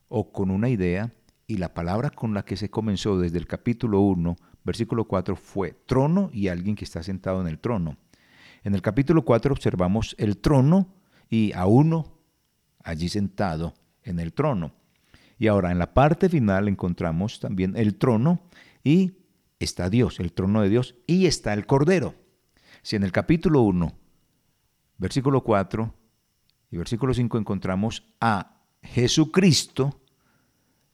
o 0.08 0.32
con 0.32 0.50
una 0.50 0.70
idea 0.70 1.14
y 1.46 1.58
la 1.58 1.76
palabra 1.76 2.10
con 2.10 2.34
la 2.34 2.46
que 2.46 2.58
se 2.58 2.72
comenzó 2.72 3.20
desde 3.20 3.38
el 3.38 3.46
capítulo 3.46 4.00
1, 4.00 4.38
versículo 4.64 5.06
4 5.06 5.36
fue 5.36 5.74
trono 5.86 6.32
y 6.34 6.48
alguien 6.48 6.76
que 6.76 6.86
está 6.86 7.04
sentado 7.04 7.42
en 7.42 7.48
el 7.48 7.60
trono. 7.60 7.98
En 8.64 8.74
el 8.74 8.82
capítulo 8.82 9.24
4 9.24 9.54
observamos 9.54 10.16
el 10.18 10.40
trono 10.40 11.03
y 11.34 11.52
a 11.54 11.66
uno 11.66 12.20
allí 12.84 13.10
sentado 13.10 13.74
en 14.04 14.20
el 14.20 14.34
trono. 14.34 14.76
Y 15.40 15.48
ahora 15.48 15.72
en 15.72 15.80
la 15.80 15.92
parte 15.92 16.30
final 16.30 16.68
encontramos 16.68 17.40
también 17.40 17.76
el 17.76 17.96
trono 17.96 18.44
y 18.84 19.14
está 19.58 19.90
Dios, 19.90 20.20
el 20.20 20.32
trono 20.32 20.62
de 20.62 20.70
Dios, 20.70 20.94
y 21.08 21.26
está 21.26 21.54
el 21.54 21.66
Cordero. 21.66 22.14
Si 22.84 22.96
en 22.96 23.02
el 23.02 23.12
capítulo 23.12 23.62
1, 23.62 23.92
versículo 25.00 25.44
4 25.44 25.92
y 26.70 26.78
versículo 26.78 27.16
5 27.16 27.40
encontramos 27.40 28.06
a 28.22 28.62
Jesucristo, 28.84 30.04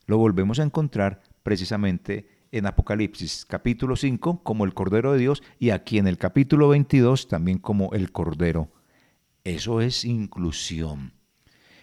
lo 0.05 0.17
volvemos 0.19 0.60
a 0.60 0.63
encontrar 0.63 1.22
precisamente 1.43 2.29
en 2.53 2.65
Apocalipsis 2.65 3.43
capítulo 3.43 3.98
5 3.98 4.41
como 4.41 4.63
el 4.63 4.74
Cordero 4.74 5.12
de 5.12 5.19
Dios 5.19 5.43
y 5.60 5.72
aquí 5.72 5.98
en 5.98 6.08
el 6.08 6.17
capítulo 6.17 6.69
22 6.69 7.27
también 7.27 7.58
como 7.58 7.91
el 7.91 8.13
Cordero. 8.13 8.72
Eso 9.50 9.82
es 9.82 10.06
inclusión. 10.06 11.13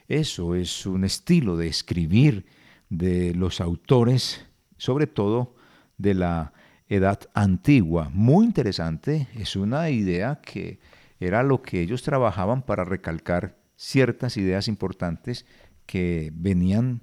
Eso 0.06 0.54
es 0.54 0.86
un 0.86 1.04
estilo 1.04 1.56
de 1.56 1.66
escribir 1.66 2.46
de 2.90 3.34
los 3.34 3.60
autores, 3.60 4.46
sobre 4.76 5.08
todo 5.08 5.56
de 5.98 6.14
la 6.14 6.52
edad 6.88 7.18
antigua. 7.34 8.08
Muy 8.12 8.46
interesante, 8.46 9.26
es 9.34 9.56
una 9.56 9.90
idea 9.90 10.40
que 10.40 10.78
era 11.18 11.42
lo 11.42 11.60
que 11.60 11.80
ellos 11.80 12.02
trabajaban 12.02 12.62
para 12.62 12.84
recalcar 12.84 13.58
ciertas 13.74 14.36
ideas 14.36 14.68
importantes 14.68 15.44
que 15.86 16.30
venían 16.34 17.02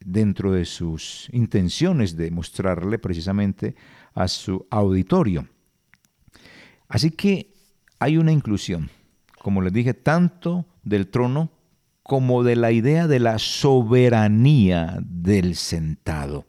dentro 0.00 0.50
de 0.50 0.64
sus 0.64 1.28
intenciones 1.30 2.16
de 2.16 2.32
mostrarle 2.32 2.98
precisamente 2.98 3.76
a 4.14 4.26
su 4.26 4.66
auditorio. 4.70 5.46
Así 6.88 7.12
que 7.12 7.54
hay 8.00 8.16
una 8.16 8.32
inclusión, 8.32 8.90
como 9.40 9.62
les 9.62 9.72
dije, 9.72 9.94
tanto 9.94 10.66
del 10.82 11.08
trono 11.08 11.50
como 12.02 12.42
de 12.44 12.56
la 12.56 12.72
idea 12.72 13.06
de 13.06 13.20
la 13.20 13.38
soberanía 13.38 14.98
del 15.02 15.56
sentado. 15.56 16.44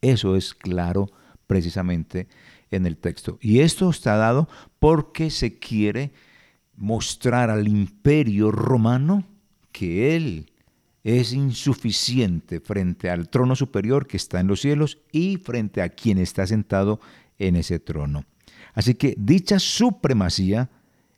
Eso 0.00 0.34
es 0.34 0.54
claro 0.54 1.10
precisamente 1.46 2.26
en 2.70 2.86
el 2.86 2.96
texto. 2.96 3.38
Y 3.42 3.60
esto 3.60 3.90
está 3.90 4.16
dado 4.16 4.48
porque 4.78 5.28
se 5.28 5.58
quiere 5.58 6.12
mostrar 6.74 7.50
al 7.50 7.68
imperio 7.68 8.50
romano 8.50 9.24
que 9.70 10.16
él 10.16 10.52
es 11.04 11.34
insuficiente 11.34 12.60
frente 12.60 13.10
al 13.10 13.28
trono 13.28 13.56
superior 13.56 14.06
que 14.06 14.16
está 14.16 14.40
en 14.40 14.46
los 14.46 14.60
cielos 14.62 14.98
y 15.12 15.36
frente 15.36 15.82
a 15.82 15.90
quien 15.90 16.16
está 16.16 16.46
sentado 16.46 16.98
en 17.38 17.56
ese 17.56 17.78
trono. 17.78 18.24
Así 18.72 18.94
que 18.94 19.14
dicha 19.18 19.58
supremacía 19.58 20.70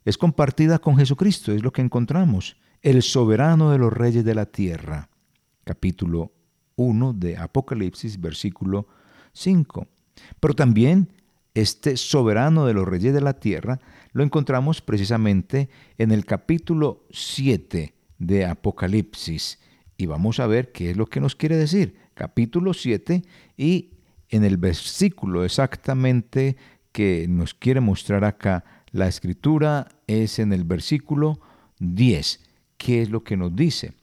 es 0.05 0.17
compartida 0.17 0.79
con 0.79 0.97
Jesucristo, 0.97 1.51
es 1.51 1.63
lo 1.63 1.71
que 1.71 1.81
encontramos, 1.81 2.57
el 2.81 3.01
soberano 3.01 3.71
de 3.71 3.77
los 3.77 3.91
reyes 3.91 4.23
de 4.23 4.35
la 4.35 4.45
tierra. 4.45 5.09
Capítulo 5.63 6.31
1 6.75 7.13
de 7.13 7.37
Apocalipsis, 7.37 8.19
versículo 8.19 8.87
5. 9.33 9.87
Pero 10.39 10.53
también 10.55 11.11
este 11.53 11.97
soberano 11.97 12.65
de 12.65 12.73
los 12.73 12.87
reyes 12.87 13.13
de 13.13 13.21
la 13.21 13.33
tierra 13.33 13.79
lo 14.13 14.23
encontramos 14.23 14.81
precisamente 14.81 15.69
en 15.97 16.11
el 16.11 16.25
capítulo 16.25 17.05
7 17.11 17.93
de 18.17 18.45
Apocalipsis. 18.45 19.59
Y 19.97 20.05
vamos 20.05 20.39
a 20.39 20.47
ver 20.47 20.71
qué 20.71 20.91
es 20.91 20.97
lo 20.97 21.07
que 21.07 21.19
nos 21.19 21.35
quiere 21.35 21.57
decir. 21.57 21.95
Capítulo 22.13 22.73
7 22.73 23.23
y 23.57 23.91
en 24.29 24.43
el 24.43 24.57
versículo 24.57 25.43
exactamente 25.43 26.55
que 26.91 27.27
nos 27.29 27.53
quiere 27.53 27.81
mostrar 27.81 28.23
acá 28.23 28.63
la 28.91 29.07
escritura 29.07 29.87
es 30.07 30.39
en 30.39 30.53
el 30.53 30.63
versículo 30.63 31.39
10. 31.79 32.41
¿Qué 32.77 33.01
es 33.01 33.09
lo 33.09 33.23
que 33.23 33.37
nos 33.37 33.55
dice? 33.55 33.93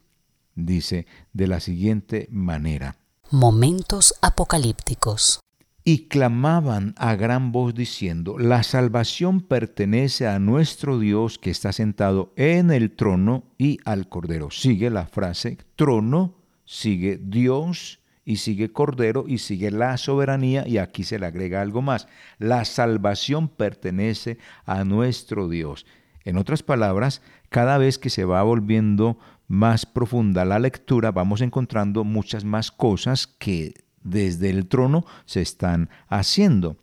Dice 0.55 1.05
de 1.33 1.47
la 1.47 1.59
siguiente 1.59 2.27
manera. 2.31 2.97
Momentos 3.31 4.13
apocalípticos 4.21 5.39
y 5.87 6.09
clamaban 6.09 6.93
a 6.97 7.15
gran 7.15 7.53
voz 7.53 7.73
diciendo, 7.73 8.37
la 8.37 8.63
salvación 8.63 9.39
pertenece 9.39 10.27
a 10.27 10.37
nuestro 10.37 10.99
Dios 10.99 11.39
que 11.39 11.49
está 11.49 11.71
sentado 11.71 12.33
en 12.35 12.71
el 12.71 12.91
trono 12.91 13.45
y 13.57 13.79
al 13.85 14.09
Cordero. 14.09 14.51
Sigue 14.51 14.89
la 14.89 15.05
frase 15.05 15.57
trono, 15.77 16.35
sigue 16.65 17.17
Dios 17.23 18.01
y 18.27 18.35
sigue 18.35 18.73
Cordero 18.73 19.23
y 19.25 19.37
sigue 19.37 19.71
la 19.71 19.95
soberanía 19.95 20.67
y 20.67 20.79
aquí 20.79 21.05
se 21.05 21.17
le 21.17 21.25
agrega 21.25 21.61
algo 21.61 21.81
más. 21.81 22.09
La 22.39 22.65
salvación 22.65 23.47
pertenece 23.47 24.37
a 24.65 24.83
nuestro 24.83 25.47
Dios. 25.47 25.85
En 26.25 26.35
otras 26.35 26.61
palabras, 26.61 27.21
cada 27.47 27.77
vez 27.77 27.97
que 27.97 28.09
se 28.09 28.25
va 28.25 28.43
volviendo 28.43 29.17
más 29.47 29.85
profunda 29.85 30.43
la 30.43 30.59
lectura, 30.59 31.13
vamos 31.13 31.39
encontrando 31.39 32.03
muchas 32.03 32.43
más 32.43 32.69
cosas 32.69 33.27
que 33.27 33.75
desde 34.03 34.49
el 34.49 34.67
trono 34.67 35.05
se 35.23 35.41
están 35.41 35.89
haciendo. 36.09 36.75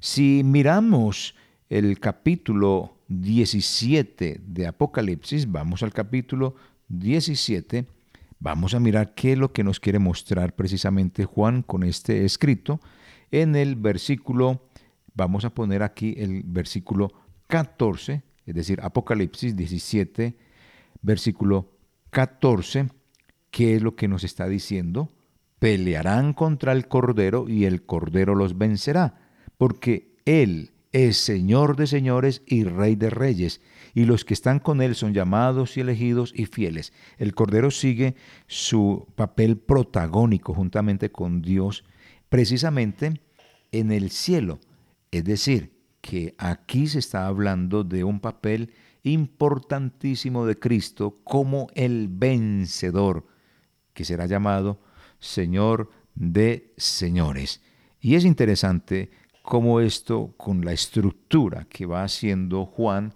Si 0.00 0.42
miramos 0.44 1.36
el 1.68 2.00
capítulo 2.00 2.96
17 3.06 4.40
de 4.44 4.66
Apocalipsis, 4.66 5.48
vamos 5.48 5.84
al 5.84 5.92
capítulo 5.92 6.56
17, 6.88 7.86
vamos 8.40 8.74
a 8.74 8.80
mirar 8.80 9.14
qué 9.14 9.32
es 9.32 9.38
lo 9.38 9.52
que 9.52 9.64
nos 9.64 9.80
quiere 9.80 9.98
mostrar 9.98 10.54
precisamente 10.54 11.24
Juan 11.24 11.62
con 11.62 11.82
este 11.82 12.24
escrito. 12.24 12.80
En 13.30 13.56
el 13.56 13.76
versículo, 13.76 14.68
vamos 15.14 15.44
a 15.44 15.50
poner 15.54 15.82
aquí 15.82 16.14
el 16.18 16.42
versículo 16.44 17.12
14, 17.48 18.22
es 18.46 18.54
decir, 18.54 18.80
Apocalipsis 18.82 19.56
17, 19.56 20.36
versículo 21.02 21.72
14, 22.10 22.88
¿qué 23.50 23.76
es 23.76 23.82
lo 23.82 23.96
que 23.96 24.08
nos 24.08 24.24
está 24.24 24.48
diciendo? 24.48 25.12
Pelearán 25.58 26.32
contra 26.32 26.72
el 26.72 26.88
Cordero 26.88 27.48
y 27.48 27.64
el 27.64 27.84
Cordero 27.84 28.34
los 28.34 28.56
vencerá, 28.56 29.20
porque 29.56 30.16
Él 30.24 30.72
es 30.92 31.18
Señor 31.18 31.76
de 31.76 31.86
señores 31.86 32.42
y 32.46 32.64
Rey 32.64 32.96
de 32.96 33.10
reyes, 33.10 33.60
y 33.98 34.04
los 34.04 34.24
que 34.24 34.32
están 34.32 34.60
con 34.60 34.80
Él 34.80 34.94
son 34.94 35.12
llamados 35.12 35.76
y 35.76 35.80
elegidos 35.80 36.32
y 36.32 36.46
fieles. 36.46 36.92
El 37.16 37.34
Cordero 37.34 37.72
sigue 37.72 38.14
su 38.46 39.08
papel 39.16 39.56
protagónico 39.56 40.54
juntamente 40.54 41.10
con 41.10 41.42
Dios, 41.42 41.82
precisamente 42.28 43.20
en 43.72 43.90
el 43.90 44.12
cielo. 44.12 44.60
Es 45.10 45.24
decir, 45.24 45.72
que 46.00 46.36
aquí 46.38 46.86
se 46.86 47.00
está 47.00 47.26
hablando 47.26 47.82
de 47.82 48.04
un 48.04 48.20
papel 48.20 48.72
importantísimo 49.02 50.46
de 50.46 50.56
Cristo 50.60 51.18
como 51.24 51.66
el 51.74 52.06
vencedor, 52.06 53.26
que 53.94 54.04
será 54.04 54.26
llamado 54.26 54.80
Señor 55.18 55.90
de 56.14 56.72
señores. 56.76 57.62
Y 58.00 58.14
es 58.14 58.24
interesante 58.24 59.10
cómo 59.42 59.80
esto, 59.80 60.34
con 60.36 60.64
la 60.64 60.72
estructura 60.72 61.66
que 61.68 61.84
va 61.84 62.04
haciendo 62.04 62.64
Juan, 62.64 63.12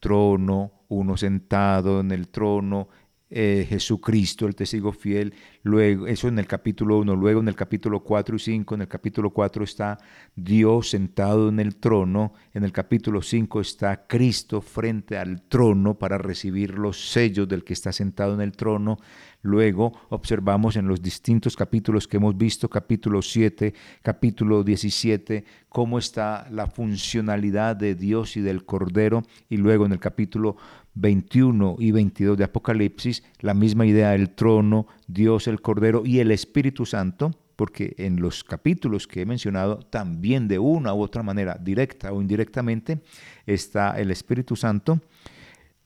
trono, 0.00 0.84
uno 0.88 1.16
sentado 1.16 2.00
en 2.00 2.10
el 2.10 2.28
trono, 2.28 2.88
eh, 3.30 3.64
Jesucristo, 3.68 4.46
el 4.46 4.56
testigo 4.56 4.92
fiel, 4.92 5.32
luego, 5.62 6.08
eso 6.08 6.26
en 6.26 6.38
el 6.38 6.46
capítulo 6.46 6.98
1, 6.98 7.14
luego 7.14 7.40
en 7.40 7.48
el 7.48 7.54
capítulo 7.54 8.00
4 8.02 8.34
y 8.34 8.38
5, 8.40 8.74
en 8.74 8.80
el 8.80 8.88
capítulo 8.88 9.30
4 9.30 9.62
está 9.62 9.98
Dios 10.34 10.90
sentado 10.90 11.48
en 11.48 11.60
el 11.60 11.76
trono, 11.76 12.32
en 12.52 12.64
el 12.64 12.72
capítulo 12.72 13.22
5 13.22 13.60
está 13.60 14.06
Cristo 14.08 14.60
frente 14.60 15.16
al 15.16 15.42
trono 15.42 15.98
para 15.98 16.18
recibir 16.18 16.76
los 16.76 17.10
sellos 17.10 17.48
del 17.48 17.62
que 17.62 17.72
está 17.72 17.92
sentado 17.92 18.34
en 18.34 18.40
el 18.40 18.52
trono, 18.52 18.98
Luego 19.42 19.92
observamos 20.10 20.76
en 20.76 20.86
los 20.86 21.00
distintos 21.00 21.56
capítulos 21.56 22.06
que 22.06 22.18
hemos 22.18 22.36
visto, 22.36 22.68
capítulo 22.68 23.22
7, 23.22 23.72
capítulo 24.02 24.62
17, 24.62 25.44
cómo 25.70 25.98
está 25.98 26.46
la 26.50 26.66
funcionalidad 26.66 27.74
de 27.74 27.94
Dios 27.94 28.36
y 28.36 28.42
del 28.42 28.66
Cordero. 28.66 29.22
Y 29.48 29.56
luego 29.56 29.86
en 29.86 29.92
el 29.92 29.98
capítulo 29.98 30.56
21 30.94 31.76
y 31.78 31.90
22 31.90 32.36
de 32.36 32.44
Apocalipsis, 32.44 33.22
la 33.40 33.54
misma 33.54 33.86
idea 33.86 34.10
del 34.10 34.30
trono, 34.30 34.86
Dios, 35.06 35.46
el 35.48 35.60
Cordero 35.60 36.02
y 36.04 36.20
el 36.20 36.30
Espíritu 36.30 36.86
Santo, 36.86 37.32
porque 37.56 37.94
en 37.98 38.20
los 38.20 38.42
capítulos 38.42 39.06
que 39.06 39.22
he 39.22 39.26
mencionado, 39.26 39.78
también 39.78 40.48
de 40.48 40.58
una 40.58 40.94
u 40.94 41.02
otra 41.02 41.22
manera, 41.22 41.58
directa 41.60 42.12
o 42.12 42.20
indirectamente, 42.20 43.02
está 43.46 43.98
el 44.00 44.10
Espíritu 44.10 44.56
Santo. 44.56 45.00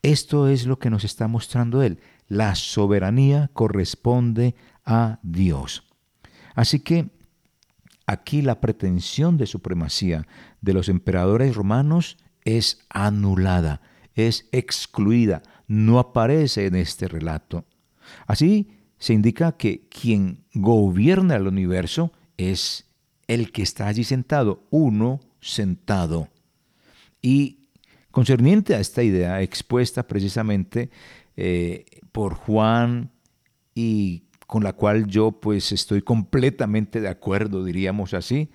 Esto 0.01 0.47
es 0.47 0.65
lo 0.65 0.79
que 0.79 0.89
nos 0.89 1.03
está 1.03 1.27
mostrando 1.27 1.81
Él 1.81 1.99
la 2.27 2.55
soberanía 2.55 3.49
corresponde 3.53 4.55
a 4.83 5.19
Dios. 5.21 5.83
Así 6.55 6.79
que 6.79 7.09
aquí 8.07 8.41
la 8.41 8.61
pretensión 8.61 9.37
de 9.37 9.45
supremacía 9.45 10.27
de 10.61 10.73
los 10.73 10.89
emperadores 10.89 11.55
romanos 11.55 12.17
es 12.43 12.85
anulada, 12.89 13.81
es 14.15 14.47
excluida, 14.51 15.43
no 15.67 15.99
aparece 15.99 16.65
en 16.65 16.75
este 16.75 17.07
relato. 17.07 17.65
Así 18.25 18.69
se 18.97 19.13
indica 19.13 19.57
que 19.57 19.87
quien 19.89 20.45
gobierna 20.53 21.35
el 21.35 21.47
universo 21.47 22.11
es 22.37 22.85
el 23.27 23.51
que 23.51 23.61
está 23.61 23.87
allí 23.87 24.03
sentado, 24.03 24.63
uno 24.69 25.19
sentado. 25.39 26.29
Y 27.21 27.69
concerniente 28.11 28.75
a 28.75 28.79
esta 28.79 29.03
idea 29.03 29.41
expuesta 29.41 30.07
precisamente 30.07 30.89
eh, 31.35 31.85
por 32.11 32.33
Juan 32.35 33.11
y 33.73 34.23
con 34.47 34.63
la 34.63 34.73
cual 34.73 35.07
yo 35.07 35.33
pues 35.33 35.71
estoy 35.71 36.01
completamente 36.01 37.01
de 37.01 37.09
acuerdo, 37.09 37.63
diríamos 37.65 38.13
así, 38.13 38.51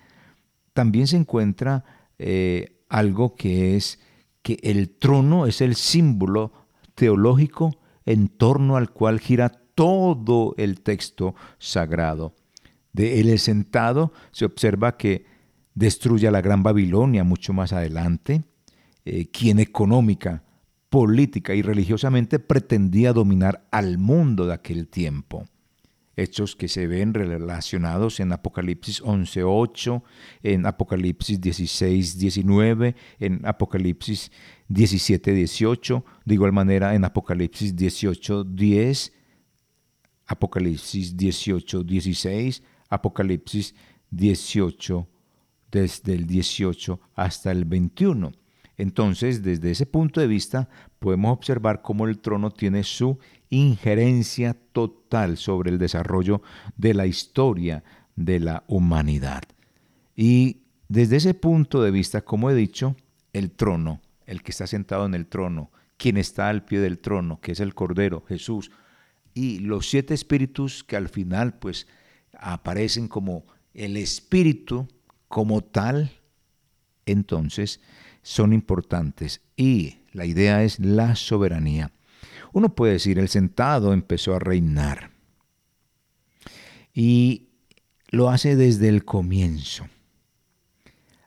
también 0.73 1.07
se 1.07 1.17
encuentra 1.17 1.83
eh, 2.17 2.81
algo 2.89 3.35
que 3.35 3.75
es 3.75 3.99
que 4.41 4.59
el 4.63 4.89
trono 4.89 5.45
es 5.45 5.61
el 5.61 5.75
símbolo 5.75 6.51
teológico 6.95 7.77
en 8.05 8.27
torno 8.27 8.77
al 8.77 8.91
cual 8.91 9.19
gira 9.19 9.49
todo 9.49 10.53
el 10.57 10.81
texto 10.81 11.35
sagrado. 11.59 12.35
De 12.93 13.19
él 13.19 13.37
sentado 13.39 14.11
se 14.31 14.45
observa 14.45 14.97
que 14.97 15.25
destruye 15.73 16.27
a 16.27 16.31
la 16.31 16.41
gran 16.41 16.63
Babilonia 16.63 17.23
mucho 17.23 17.53
más 17.53 17.73
adelante, 17.73 18.43
eh, 19.05 19.29
quien 19.31 19.59
económica 19.59 20.43
política 20.89 21.55
y 21.55 21.61
religiosamente 21.61 22.37
pretendía 22.37 23.13
dominar 23.13 23.65
al 23.71 23.97
mundo 23.97 24.45
de 24.45 24.53
aquel 24.53 24.87
tiempo. 24.87 25.45
Hechos 26.21 26.55
que 26.55 26.67
se 26.67 26.87
ven 26.87 27.13
relacionados 27.13 28.19
en 28.19 28.31
Apocalipsis 28.31 29.01
11.8, 29.01 30.03
en 30.43 30.65
Apocalipsis 30.65 31.41
16.19, 31.41 32.95
en 33.19 33.45
Apocalipsis 33.45 34.31
17.18, 34.69 36.03
de 36.25 36.33
igual 36.33 36.53
manera 36.53 36.95
en 36.95 37.03
Apocalipsis 37.05 37.75
18.10, 37.75 39.11
Apocalipsis 40.27 41.17
18.16, 41.17 42.63
Apocalipsis 42.89 43.75
18, 44.11 45.07
desde 45.71 46.13
el 46.13 46.27
18 46.27 46.99
hasta 47.15 47.51
el 47.51 47.65
21. 47.65 48.31
Entonces, 48.77 49.43
desde 49.43 49.71
ese 49.71 49.85
punto 49.85 50.21
de 50.21 50.27
vista, 50.27 50.69
podemos 50.99 51.33
observar 51.33 51.81
cómo 51.81 52.07
el 52.07 52.19
trono 52.19 52.51
tiene 52.51 52.83
su 52.83 53.19
injerencia 53.51 54.55
total 54.71 55.37
sobre 55.37 55.69
el 55.69 55.77
desarrollo 55.77 56.41
de 56.77 56.95
la 56.95 57.05
historia 57.05 57.83
de 58.15 58.39
la 58.39 58.63
humanidad. 58.67 59.43
Y 60.15 60.61
desde 60.87 61.17
ese 61.17 61.33
punto 61.35 61.83
de 61.83 61.91
vista, 61.91 62.21
como 62.21 62.49
he 62.49 62.55
dicho, 62.55 62.95
el 63.33 63.51
trono, 63.51 64.01
el 64.25 64.41
que 64.41 64.51
está 64.51 64.65
sentado 64.65 65.05
en 65.05 65.13
el 65.13 65.27
trono, 65.27 65.69
quien 65.97 66.17
está 66.17 66.49
al 66.49 66.65
pie 66.65 66.79
del 66.79 66.99
trono, 66.99 67.39
que 67.41 67.51
es 67.51 67.59
el 67.59 67.75
Cordero, 67.75 68.23
Jesús, 68.27 68.71
y 69.33 69.59
los 69.59 69.89
siete 69.89 70.13
espíritus 70.13 70.83
que 70.83 70.95
al 70.95 71.09
final 71.09 71.59
pues 71.59 71.87
aparecen 72.33 73.07
como 73.07 73.45
el 73.73 73.97
espíritu 73.97 74.87
como 75.27 75.61
tal, 75.61 76.11
entonces 77.05 77.81
son 78.21 78.53
importantes 78.53 79.41
y 79.55 79.97
la 80.11 80.25
idea 80.25 80.63
es 80.63 80.79
la 80.79 81.15
soberanía. 81.15 81.91
Uno 82.53 82.75
puede 82.75 82.93
decir, 82.93 83.19
el 83.19 83.29
sentado 83.29 83.93
empezó 83.93 84.35
a 84.35 84.39
reinar 84.39 85.11
y 86.93 87.49
lo 88.09 88.29
hace 88.29 88.55
desde 88.55 88.89
el 88.89 89.05
comienzo. 89.05 89.87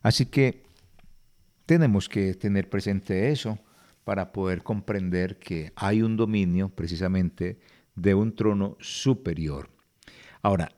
Así 0.02 0.26
que 0.26 0.64
tenemos 1.66 2.08
que 2.08 2.34
tener 2.34 2.68
presente 2.68 3.30
eso 3.30 3.58
para 4.04 4.32
poder 4.32 4.62
comprender 4.62 5.38
que 5.38 5.72
hay 5.76 6.02
un 6.02 6.16
dominio 6.16 6.68
precisamente 6.68 7.58
de 7.94 8.14
un 8.14 8.34
trono 8.34 8.76
superior. 8.80 9.70
Ahora, 10.42 10.72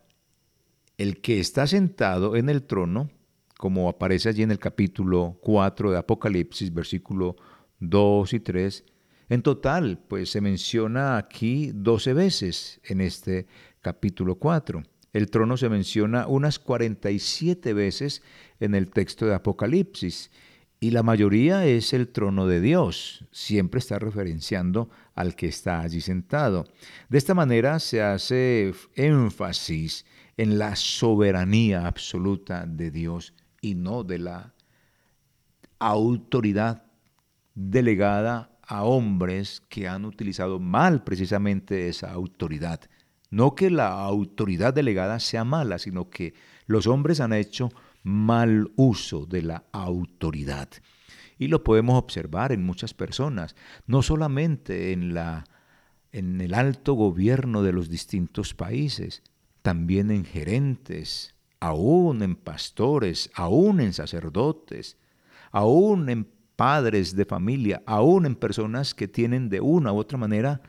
el 0.96 1.20
que 1.20 1.40
está 1.40 1.66
sentado 1.66 2.37
en 2.37 2.48
el 2.48 2.62
trono 2.62 3.11
como 3.56 3.88
aparece 3.88 4.28
allí 4.28 4.42
en 4.42 4.50
el 4.50 4.59
capítulo 4.59 5.38
4 5.40 5.90
de 5.90 5.98
Apocalipsis, 5.98 6.72
versículo 6.72 7.37
2 7.80 8.35
y 8.35 8.40
3. 8.40 8.85
En 9.29 9.43
total, 9.43 9.99
pues 10.09 10.31
se 10.31 10.41
menciona 10.41 11.17
aquí 11.17 11.73
12 11.75 12.15
veces 12.15 12.81
en 12.85 13.01
este 13.01 13.47
capítulo 13.81 14.37
4. 14.37 14.83
El 15.12 15.31
trono 15.31 15.57
se 15.57 15.69
menciona 15.69 16.27
unas 16.27 16.59
47 16.59 17.73
veces 17.73 18.23
en 18.61 18.75
el 18.75 18.91
texto 18.91 19.27
de 19.27 19.35
Apocalipsis 19.35 20.31
y 20.79 20.91
la 20.91 21.03
mayoría 21.03 21.67
es 21.67 21.93
el 21.93 22.09
trono 22.09 22.47
de 22.47 22.61
Dios. 22.61 23.25
Siempre 23.33 23.79
está 23.79 23.99
referenciando 23.99 24.91
al 25.15 25.35
que 25.35 25.49
está 25.49 25.81
allí 25.81 26.01
sentado. 26.01 26.67
De 27.09 27.19
esta 27.19 27.35
manera 27.35 27.81
se 27.81 28.03
hace 28.03 28.75
énfasis 28.95 30.05
en 30.37 30.59
la 30.59 30.77
soberanía 30.77 31.87
absoluta 31.87 32.67
de 32.67 32.91
Dios 32.91 33.35
y 33.61 33.75
no 33.75 34.05
de 34.05 34.19
la 34.19 34.55
autoridad 35.79 36.85
delegada 37.55 38.56
a 38.66 38.85
hombres 38.85 39.62
que 39.68 39.88
han 39.88 40.05
utilizado 40.05 40.59
mal 40.59 41.05
precisamente 41.05 41.88
esa 41.88 42.12
autoridad. 42.12 42.81
No 43.31 43.55
que 43.55 43.70
la 43.70 44.05
autoridad 44.05 44.74
delegada 44.74 45.20
sea 45.20 45.44
mala, 45.44 45.79
sino 45.79 46.11
que 46.11 46.35
los 46.66 46.87
hombres 46.87 47.20
han 47.20 47.33
hecho 47.33 47.70
mal 48.02 48.70
uso 48.76 49.26
de 49.26 49.42
la 49.42 49.64
autoridad. 49.72 50.68
Y 51.38 51.48
lo 51.48 51.64
podemos 51.64 51.98
observar 51.98 52.52
en 52.52 52.64
muchas 52.64 52.94
personas, 52.94 53.57
no 53.87 54.02
solamente 54.02 54.92
en, 54.92 55.12
la, 55.12 55.44
en 56.12 56.40
el 56.40 56.55
alto 56.55 56.94
gobierno 56.94 57.62
de 57.62 57.72
los 57.72 57.88
distintos 57.90 58.55
países, 58.55 59.22
también 59.62 60.11
en 60.11 60.24
gerentes, 60.24 61.35
aún 61.61 62.22
en 62.22 62.37
pastores, 62.37 63.31
aún 63.35 63.81
en 63.81 63.92
sacerdotes, 63.92 64.96
aún 65.50 66.09
en 66.09 66.36
padres 66.57 67.14
de 67.14 67.25
familia, 67.25 67.83
aún 67.87 68.27
en 68.27 68.35
personas 68.35 68.95
que 68.95 69.09
tienen 69.09 69.49
de 69.49 69.61
una 69.61 69.92
u 69.92 69.99
otra 69.99 70.19
manera 70.19 70.62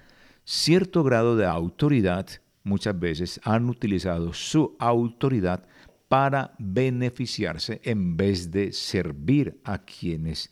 cierto 0.43 1.03
grado 1.03 1.35
de 1.35 1.45
autoridad, 1.45 2.27
muchas 2.63 2.99
veces 2.99 3.39
han 3.43 3.69
utilizado 3.69 4.33
su 4.33 4.75
autoridad 4.79 5.65
para 6.07 6.53
beneficiarse 6.59 7.81
en 7.83 8.15
vez 8.15 8.51
de 8.51 8.71
servir 8.71 9.59
a 9.63 9.79
quienes 9.79 10.51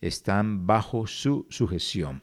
están 0.00 0.66
bajo 0.66 1.06
su 1.06 1.46
sujeción. 1.50 2.22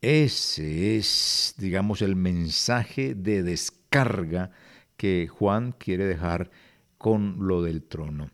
Ese 0.00 0.96
es, 0.96 1.54
digamos, 1.58 2.00
el 2.02 2.16
mensaje 2.16 3.14
de 3.14 3.42
descarga 3.42 4.50
que 4.96 5.28
Juan 5.28 5.72
quiere 5.72 6.06
dejar 6.06 6.50
con 6.96 7.36
lo 7.46 7.62
del 7.62 7.82
trono. 7.82 8.30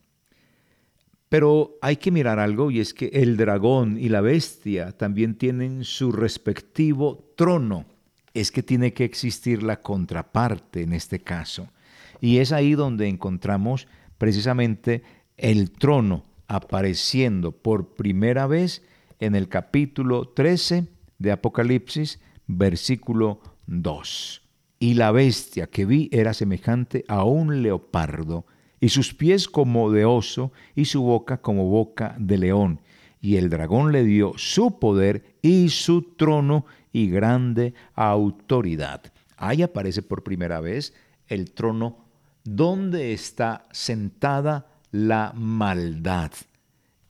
Pero 1.37 1.77
hay 1.83 1.97
que 1.97 2.11
mirar 2.11 2.39
algo 2.39 2.71
y 2.71 2.81
es 2.81 2.95
que 2.95 3.09
el 3.13 3.37
dragón 3.37 3.99
y 3.99 4.09
la 4.09 4.23
bestia 4.23 4.93
también 4.93 5.35
tienen 5.35 5.85
su 5.85 6.11
respectivo 6.11 7.31
trono. 7.37 7.85
Es 8.33 8.51
que 8.51 8.63
tiene 8.63 8.95
que 8.95 9.05
existir 9.05 9.63
la 9.63 9.83
contraparte 9.83 10.81
en 10.81 10.95
este 10.95 11.21
caso. 11.21 11.69
Y 12.23 12.39
es 12.39 12.53
ahí 12.53 12.73
donde 12.73 13.07
encontramos 13.09 13.87
precisamente 14.17 15.03
el 15.37 15.73
trono 15.73 16.25
apareciendo 16.49 17.53
por 17.53 17.93
primera 17.93 18.47
vez 18.47 18.83
en 19.21 19.35
el 19.35 19.51
capítulo 19.51 20.31
13 20.31 20.87
de 21.19 21.33
Apocalipsis, 21.33 22.19
versículo 22.47 23.43
2. 23.67 24.41
Y 24.79 24.95
la 24.95 25.13
bestia 25.13 25.67
que 25.67 25.85
vi 25.85 26.09
era 26.13 26.33
semejante 26.33 27.05
a 27.09 27.25
un 27.25 27.61
leopardo, 27.61 28.47
y 28.81 28.89
sus 28.91 29.15
pies 29.15 29.49
como 29.49 29.91
de 29.91 30.05
oso, 30.05 30.53
y 30.75 30.87
su 30.87 31.03
boca 31.03 31.39
como 31.39 31.69
boca 31.69 32.15
de 32.19 32.39
león. 32.39 32.81
Y 33.21 33.37
el 33.37 33.49
dragón 33.49 33.93
le 33.93 34.05
dio 34.05 34.33
su 34.37 34.79
poder 34.79 35.37
y 35.43 35.71
su 35.71 36.03
trono 36.17 36.67
y 36.93 37.09
grande 37.09 37.75
autoridad. 37.95 39.03
Ahí 39.37 39.63
aparece 39.63 40.03
por 40.03 40.23
primera 40.23 40.61
vez 40.61 40.95
el 41.29 41.51
trono 41.53 41.99
donde 42.45 43.13
está 43.13 43.67
sentada 43.73 44.67
la 44.93 45.33
maldad. 45.35 46.33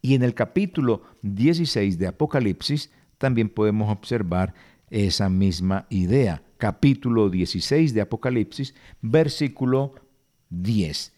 Y 0.03 0.15
en 0.15 0.23
el 0.23 0.35
capítulo 0.35 1.03
16 1.23 1.99
de 1.99 2.07
Apocalipsis 2.07 2.91
también 3.19 3.49
podemos 3.49 3.91
observar 3.91 4.55
esa 4.91 5.29
misma 5.29 5.87
idea. 5.91 6.43
Capítulo 6.59 7.29
16 7.29 7.93
de 7.93 8.01
Apocalipsis, 8.01 8.75
versículo 9.03 9.95
10. 10.51 11.13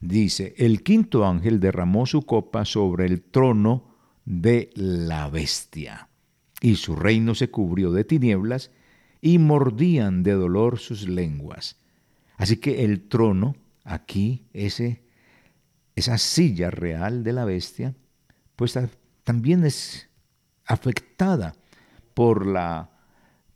Dice, 0.00 0.54
el 0.56 0.82
quinto 0.82 1.26
ángel 1.26 1.60
derramó 1.60 2.06
su 2.06 2.22
copa 2.22 2.64
sobre 2.64 3.04
el 3.04 3.22
trono 3.22 3.94
de 4.24 4.70
la 4.74 5.28
bestia, 5.28 6.08
y 6.62 6.76
su 6.76 6.96
reino 6.96 7.34
se 7.34 7.50
cubrió 7.50 7.92
de 7.92 8.04
tinieblas, 8.04 8.70
y 9.20 9.38
mordían 9.38 10.22
de 10.22 10.32
dolor 10.32 10.78
sus 10.78 11.06
lenguas. 11.06 11.76
Así 12.38 12.56
que 12.56 12.84
el 12.84 13.08
trono, 13.08 13.54
aquí, 13.84 14.46
ese, 14.54 15.02
esa 15.94 16.16
silla 16.16 16.70
real 16.70 17.22
de 17.22 17.34
la 17.34 17.44
bestia, 17.44 17.94
pues 18.56 18.78
también 19.24 19.64
es 19.64 20.08
afectada 20.64 21.54
por, 22.14 22.46
la, 22.46 22.90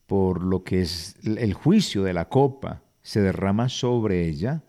por 0.06 0.42
lo 0.44 0.62
que 0.62 0.82
es 0.82 1.16
el 1.24 1.54
juicio 1.54 2.02
de 2.02 2.12
la 2.12 2.28
copa, 2.28 2.82
se 3.00 3.22
derrama 3.22 3.70
sobre 3.70 4.28
ella 4.28 4.62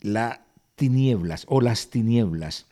las 0.00 0.43
tinieblas 0.74 1.44
o 1.48 1.60
las 1.60 1.90
tinieblas. 1.90 2.66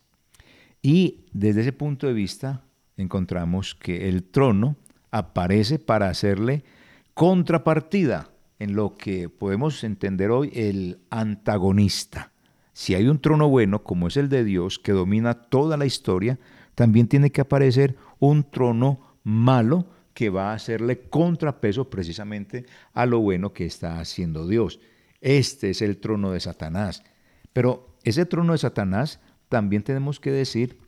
Y 0.82 1.26
desde 1.32 1.62
ese 1.62 1.72
punto 1.72 2.06
de 2.06 2.12
vista 2.12 2.64
encontramos 2.96 3.74
que 3.74 4.08
el 4.08 4.24
trono 4.24 4.76
aparece 5.10 5.78
para 5.78 6.08
hacerle 6.08 6.64
contrapartida 7.14 8.30
en 8.58 8.74
lo 8.74 8.96
que 8.96 9.28
podemos 9.28 9.84
entender 9.84 10.30
hoy 10.30 10.50
el 10.54 11.00
antagonista. 11.10 12.32
Si 12.72 12.94
hay 12.94 13.06
un 13.08 13.20
trono 13.20 13.48
bueno 13.48 13.82
como 13.82 14.08
es 14.08 14.16
el 14.16 14.28
de 14.28 14.44
Dios 14.44 14.78
que 14.78 14.92
domina 14.92 15.34
toda 15.34 15.76
la 15.76 15.86
historia, 15.86 16.38
también 16.74 17.06
tiene 17.06 17.30
que 17.30 17.42
aparecer 17.42 17.96
un 18.18 18.44
trono 18.50 19.18
malo 19.24 19.86
que 20.14 20.30
va 20.30 20.50
a 20.50 20.54
hacerle 20.54 21.08
contrapeso 21.08 21.90
precisamente 21.90 22.66
a 22.92 23.06
lo 23.06 23.20
bueno 23.20 23.52
que 23.52 23.66
está 23.66 24.00
haciendo 24.00 24.46
Dios. 24.46 24.80
Este 25.20 25.70
es 25.70 25.82
el 25.82 25.98
trono 25.98 26.32
de 26.32 26.40
Satanás. 26.40 27.02
Pero 27.52 27.91
ese 28.04 28.26
trono 28.26 28.52
de 28.52 28.58
Satanás 28.58 29.20
también 29.48 29.82
tenemos 29.82 30.20
que 30.20 30.30
decir, 30.30 30.78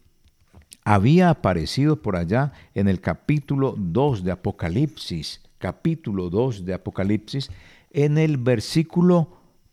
había 0.85 1.31
aparecido 1.31 2.03
por 2.03 2.16
allá 2.16 2.53
en 2.74 2.88
el 2.88 3.00
capítulo 3.00 3.74
2 3.77 4.24
de 4.24 4.33
Apocalipsis, 4.33 5.40
capítulo 5.59 6.31
2 6.31 6.64
de 6.64 6.74
Apocalipsis, 6.74 7.50
en 7.90 8.18
el 8.18 8.37
versículo 8.37 9.29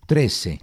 13 0.08 0.60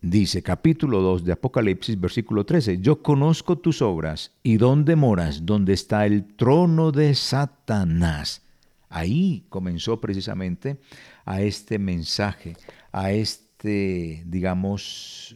Dice 0.00 0.44
capítulo 0.44 1.00
2 1.00 1.24
de 1.24 1.32
Apocalipsis, 1.32 1.98
versículo 2.00 2.46
13, 2.46 2.78
yo 2.78 3.02
conozco 3.02 3.58
tus 3.58 3.82
obras 3.82 4.30
y 4.44 4.56
dónde 4.56 4.94
moras, 4.94 5.44
donde 5.44 5.72
está 5.72 6.06
el 6.06 6.24
trono 6.36 6.92
de 6.92 7.16
Satanás. 7.16 8.42
Ahí 8.88 9.44
comenzó 9.48 10.00
precisamente 10.00 10.78
a 11.24 11.42
este 11.42 11.80
mensaje, 11.80 12.56
a 12.92 13.10
este, 13.10 14.22
digamos, 14.24 15.34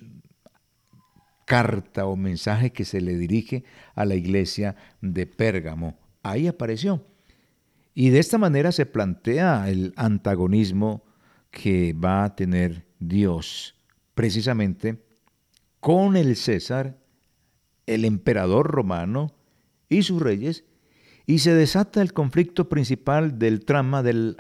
carta 1.53 2.07
o 2.07 2.17
mensaje 2.17 2.73
que 2.73 2.87
se 2.87 3.03
le 3.03 3.15
dirige 3.15 3.63
a 3.95 4.07
la 4.07 4.15
iglesia 4.15 4.75
de 5.03 5.27
Pérgamo. 5.27 5.99
Ahí 6.23 6.47
apareció. 6.47 7.05
Y 7.93 8.09
de 8.09 8.21
esta 8.21 8.39
manera 8.39 8.73
se 8.73 8.87
plantea 8.87 9.69
el 9.69 9.93
antagonismo 9.97 11.05
que 11.51 11.93
va 11.93 12.25
a 12.25 12.35
tener 12.37 12.87
Dios 12.99 13.75
precisamente 14.15 15.05
con 15.79 16.17
el 16.17 16.37
César, 16.37 16.97
el 17.85 18.07
emperador 18.07 18.71
romano 18.71 19.35
y 19.91 20.05
sus 20.05 20.23
reyes, 20.23 20.65
y 21.27 21.41
se 21.41 21.55
desata 21.55 22.01
el 22.01 22.15
conflicto 22.15 22.71
principal 22.71 23.39
del 23.39 23.67
trama 23.67 24.03
del 24.03 24.39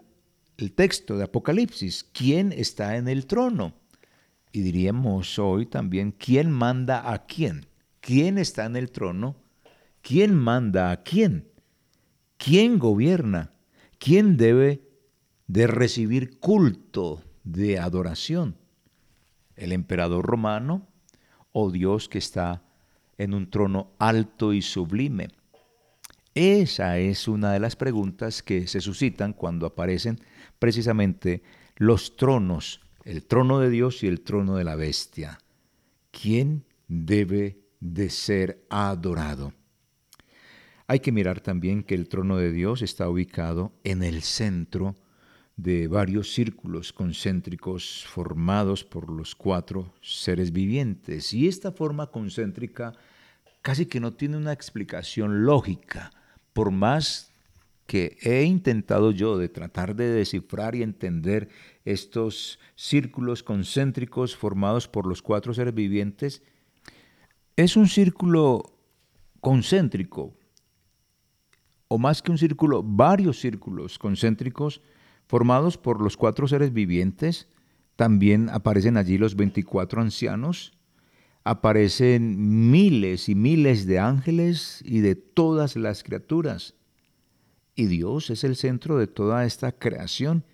texto 0.75 1.19
de 1.19 1.25
Apocalipsis. 1.25 2.05
¿Quién 2.15 2.53
está 2.53 2.97
en 2.97 3.07
el 3.07 3.27
trono? 3.27 3.82
Y 4.53 4.61
diríamos 4.61 5.39
hoy 5.39 5.67
también, 5.67 6.13
¿quién 6.13 6.51
manda 6.51 7.13
a 7.13 7.27
quién? 7.27 7.67
¿Quién 8.01 8.39
está 8.39 8.67
en 8.67 8.77
el 8.77 8.91
trono? 8.91 9.37
¿Quién 10.03 10.35
manda 10.35 10.91
a 10.91 11.03
quién? 11.03 11.49
¿Quién 12.37 12.79
gobierna? 12.79 13.53
¿Quién 13.99 14.37
debe 14.37 14.83
de 15.47 15.67
recibir 15.67 16.39
culto 16.39 17.23
de 17.45 17.79
adoración? 17.79 18.57
el 19.57 19.73
emperador 19.73 20.25
romano 20.25 20.89
o 21.53 21.71
Dios 21.71 22.09
que 22.09 22.19
está 22.19 22.65
en 23.19 23.35
un 23.35 23.51
trono 23.51 23.93
alto 23.99 24.53
y 24.53 24.63
sublime? 24.63 25.29
Esa 26.35 26.99
es 26.99 27.29
una 27.29 27.53
de 27.53 27.61
las 27.61 27.77
preguntas 27.77 28.43
que 28.43 28.67
se 28.67 28.81
suscitan 28.81 29.35
cuando 29.35 29.67
aparecen 29.67 30.19
precisamente 30.59 31.43
los 31.77 32.17
tronos, 32.17 32.81
el 33.05 33.25
trono 33.25 33.59
de 33.59 33.71
Dios 33.71 34.03
y 34.03 34.07
el 34.07 34.21
trono 34.21 34.57
de 34.57 34.65
la 34.65 34.77
bestia. 34.77 35.39
¿Quién 36.11 36.65
debe 36.89 37.59
de 37.81 38.11
ser 38.11 38.65
adorado? 38.71 39.53
Hay 40.87 41.01
que 41.01 41.13
mirar 41.13 41.41
también 41.41 41.83
que 41.83 41.95
el 41.95 42.09
trono 42.09 42.37
de 42.37 42.53
Dios 42.53 42.83
está 42.83 43.09
ubicado 43.09 43.73
en 43.85 44.03
el 44.03 44.23
centro 44.23 44.95
de 45.57 45.87
varios 45.87 46.33
círculos 46.33 46.93
concéntricos 46.93 48.05
formados 48.07 48.85
por 48.85 49.11
los 49.11 49.35
cuatro 49.35 49.95
seres 50.01 50.53
vivientes. 50.53 51.33
Y 51.33 51.49
esta 51.49 51.73
forma 51.73 52.09
concéntrica 52.09 52.95
casi 53.63 53.87
que 53.87 54.01
no 54.01 54.13
tiene 54.13 54.37
una 54.37 54.53
explicación 54.53 55.45
lógica, 55.45 56.11
por 56.53 56.71
más 56.71 57.32
que 57.93 58.17
he 58.23 58.45
intentado 58.45 59.11
yo 59.11 59.37
de 59.37 59.51
tratar 59.51 59.95
de 59.95 60.09
descifrar 60.09 60.75
y 60.75 60.83
entender 60.83 61.51
estos 61.85 62.59
círculos 62.75 63.43
concéntricos 63.43 64.35
formados 64.35 64.89
por 64.89 65.07
los 65.07 65.21
cuatro 65.21 65.53
seres 65.53 65.75
vivientes, 65.75 66.43
es 67.55 67.77
un 67.77 67.87
círculo 67.87 68.79
concéntrico, 69.43 70.33
o 71.87 71.99
más 71.99 72.23
que 72.23 72.31
un 72.31 72.39
círculo, 72.39 72.83
varios 72.83 73.39
círculos 73.39 73.99
concéntricos 73.99 74.81
formados 75.27 75.77
por 75.77 76.01
los 76.01 76.17
cuatro 76.17 76.49
seres 76.49 76.73
vivientes. 76.73 77.47
También 77.97 78.49
aparecen 78.49 78.97
allí 78.97 79.19
los 79.19 79.37
24 79.37 80.01
ancianos, 80.01 80.73
aparecen 81.45 82.71
miles 82.71 83.29
y 83.29 83.35
miles 83.35 83.85
de 83.85 83.99
ángeles 83.99 84.81
y 84.83 85.01
de 85.01 85.15
todas 85.15 85.77
las 85.77 86.03
criaturas. 86.03 86.75
Y 87.75 87.87
Dios 87.87 88.31
es 88.31 88.45
el 88.45 88.57
centro 88.57 88.99
de 88.99 89.07
toda 89.07 89.45
esta 89.45 89.73
creación 89.73 90.45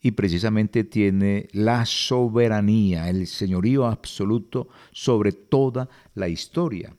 y 0.00 0.10
precisamente 0.10 0.84
tiene 0.84 1.48
la 1.52 1.86
soberanía, 1.86 3.08
el 3.08 3.26
señorío 3.26 3.86
absoluto 3.86 4.68
sobre 4.92 5.32
toda 5.32 5.88
la 6.14 6.28
historia. 6.28 6.94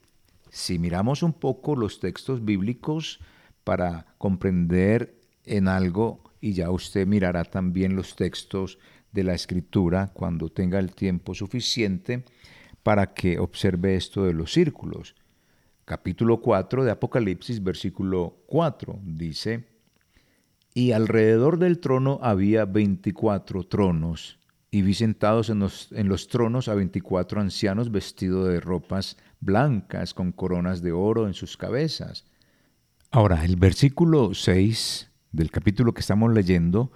Si 0.49 0.79
miramos 0.79 1.21
un 1.21 1.33
poco 1.33 1.75
los 1.75 1.99
textos 1.99 2.43
bíblicos 2.43 3.19
para 3.63 4.15
comprender 4.17 5.19
en 5.43 5.67
algo 5.67 6.23
y 6.41 6.53
ya 6.53 6.71
usted 6.71 7.05
mirará 7.05 7.43
también 7.43 7.95
los 7.95 8.15
textos 8.15 8.79
de 9.11 9.23
la 9.23 9.33
escritura 9.33 10.11
cuando 10.13 10.49
tenga 10.49 10.79
el 10.79 10.93
tiempo 10.93 11.33
suficiente 11.33 12.23
para 12.83 13.13
que 13.13 13.39
observe 13.39 13.95
esto 13.95 14.25
de 14.25 14.33
los 14.33 14.53
círculos. 14.53 15.15
Capítulo 15.85 16.41
4 16.41 16.83
de 16.83 16.89
Apocalipsis, 16.89 17.63
versículo 17.63 18.41
4, 18.47 19.01
dice, 19.03 19.67
y 20.73 20.93
alrededor 20.93 21.59
del 21.59 21.79
trono 21.79 22.17
había 22.23 22.65
veinticuatro 22.65 23.67
tronos, 23.67 24.39
y 24.71 24.81
vi 24.81 24.95
sentados 24.95 25.51
en 25.51 25.59
los, 25.59 25.91
en 25.91 26.09
los 26.09 26.27
tronos 26.27 26.69
a 26.69 26.73
veinticuatro 26.73 27.39
ancianos 27.39 27.91
vestidos 27.91 28.49
de 28.49 28.59
ropas 28.59 29.15
blancas 29.39 30.15
con 30.15 30.31
coronas 30.31 30.81
de 30.81 30.91
oro 30.91 31.27
en 31.27 31.35
sus 31.35 31.55
cabezas. 31.55 32.25
Ahora, 33.11 33.45
el 33.45 33.55
versículo 33.55 34.33
6 34.33 35.11
del 35.31 35.51
capítulo 35.51 35.93
que 35.93 36.01
estamos 36.01 36.33
leyendo, 36.33 36.91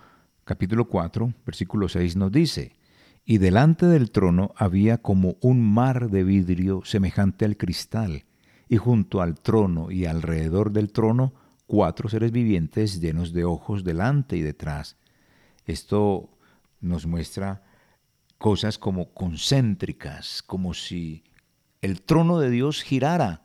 capítulo 0.46 0.90
4, 0.90 1.32
versículo 1.46 1.90
6 1.90 2.16
nos 2.16 2.32
dice, 2.32 2.76
y 3.24 3.38
delante 3.38 3.86
del 3.86 4.10
trono 4.10 4.52
había 4.58 4.98
como 4.98 5.38
un 5.42 5.62
mar 5.62 6.10
de 6.10 6.24
vidrio 6.24 6.82
semejante 6.84 7.46
al 7.46 7.56
cristal, 7.56 8.26
y 8.70 8.78
junto 8.78 9.22
al 9.22 9.42
trono 9.42 9.92
y 9.92 10.06
alrededor 10.06 10.72
del 10.72 10.92
trono 10.92 11.34
cuatro 11.66 12.08
seres 12.08 12.32
vivientes 12.32 13.02
llenos 13.02 13.34
de 13.34 13.44
ojos 13.44 13.84
delante 13.84 14.38
y 14.38 14.42
detrás. 14.42 14.96
Esto 15.66 16.30
nos 16.80 17.06
muestra 17.06 17.64
cosas 18.38 18.78
como 18.78 19.14
concéntricas, 19.14 20.44
como 20.44 20.74
si 20.74 21.24
el 21.82 22.04
trono 22.04 22.40
de 22.40 22.52
Dios 22.52 22.84
girara 22.84 23.44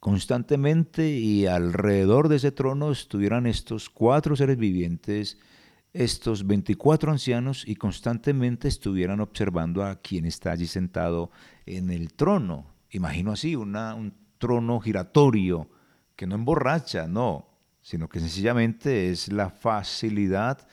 constantemente 0.00 1.08
y 1.08 1.46
alrededor 1.46 2.28
de 2.28 2.36
ese 2.36 2.52
trono 2.52 2.90
estuvieran 2.90 3.46
estos 3.46 3.88
cuatro 3.88 4.36
seres 4.36 4.56
vivientes, 4.56 5.38
estos 5.92 6.46
24 6.46 7.10
ancianos 7.10 7.64
y 7.66 7.76
constantemente 7.76 8.68
estuvieran 8.68 9.20
observando 9.20 9.84
a 9.84 9.96
quien 9.96 10.26
está 10.26 10.52
allí 10.52 10.66
sentado 10.66 11.30
en 11.64 11.90
el 11.90 12.12
trono. 12.12 12.66
Imagino 12.90 13.32
así, 13.32 13.56
una, 13.56 13.94
un 13.94 14.14
trono 14.38 14.80
giratorio 14.80 15.68
que 16.16 16.26
no 16.26 16.34
emborracha, 16.34 17.06
no, 17.06 17.48
sino 17.80 18.08
que 18.08 18.20
sencillamente 18.20 19.10
es 19.10 19.30
la 19.32 19.50
facilidad 19.50 20.66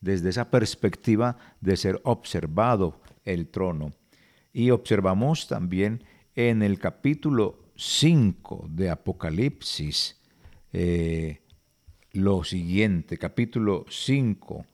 desde 0.00 0.30
esa 0.30 0.50
perspectiva 0.50 1.36
de 1.60 1.76
ser 1.76 2.00
observado 2.04 3.00
el 3.24 3.48
trono. 3.48 3.92
Y 4.52 4.70
observamos 4.70 5.46
también 5.46 6.04
en 6.34 6.62
el 6.62 6.78
capítulo 6.78 7.58
5 7.76 8.66
de 8.70 8.90
Apocalipsis 8.90 10.20
eh, 10.72 11.40
lo 12.12 12.44
siguiente, 12.44 13.18
capítulo 13.18 13.84
5, 13.88 14.66